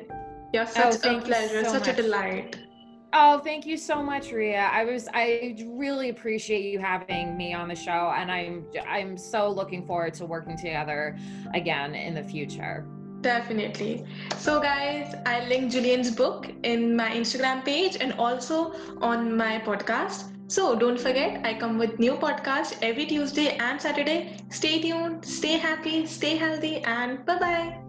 You're 0.54 0.68
such 0.68 1.04
oh, 1.06 1.18
a 1.18 1.22
pleasure 1.22 1.64
so 1.64 1.72
such 1.72 1.88
much. 1.88 1.98
a 1.98 2.02
delight 2.04 2.63
Oh, 3.16 3.38
thank 3.38 3.68
you 3.68 3.78
so 3.78 4.02
much, 4.02 4.32
Ria. 4.32 4.70
I 4.74 4.86
was 4.86 5.08
I 5.14 5.56
really 5.68 6.10
appreciate 6.10 6.64
you 6.66 6.80
having 6.80 7.38
me 7.38 7.54
on 7.54 7.68
the 7.68 7.76
show 7.76 8.12
and 8.18 8.32
I'm 8.32 8.66
I'm 8.88 9.18
so 9.18 9.50
looking 9.50 9.86
forward 9.86 10.16
to 10.16 10.26
working 10.26 10.58
together 10.58 11.16
again 11.54 11.94
in 11.94 12.16
the 12.16 12.24
future. 12.24 12.88
Definitely. 13.22 14.04
So 14.38 14.60
guys, 14.60 15.16
I 15.28 15.48
link 15.48 15.72
Julian's 15.72 16.10
book 16.12 16.52
in 16.64 16.96
my 16.96 17.10
Instagram 17.12 17.64
page 17.64 17.98
and 18.02 18.14
also 18.14 18.74
on 19.00 19.38
my 19.38 19.60
podcast. 19.60 20.32
So 20.48 20.76
don't 20.76 21.00
forget, 21.00 21.46
I 21.46 21.54
come 21.54 21.78
with 21.78 22.00
new 22.00 22.14
podcasts 22.14 22.78
every 22.82 23.06
Tuesday 23.06 23.56
and 23.58 23.80
Saturday. 23.80 24.38
Stay 24.50 24.82
tuned, 24.82 25.24
stay 25.24 25.58
happy, 25.58 26.06
stay 26.06 26.36
healthy, 26.36 26.78
and 26.84 27.26
bye 27.26 27.40
bye. 27.40 27.83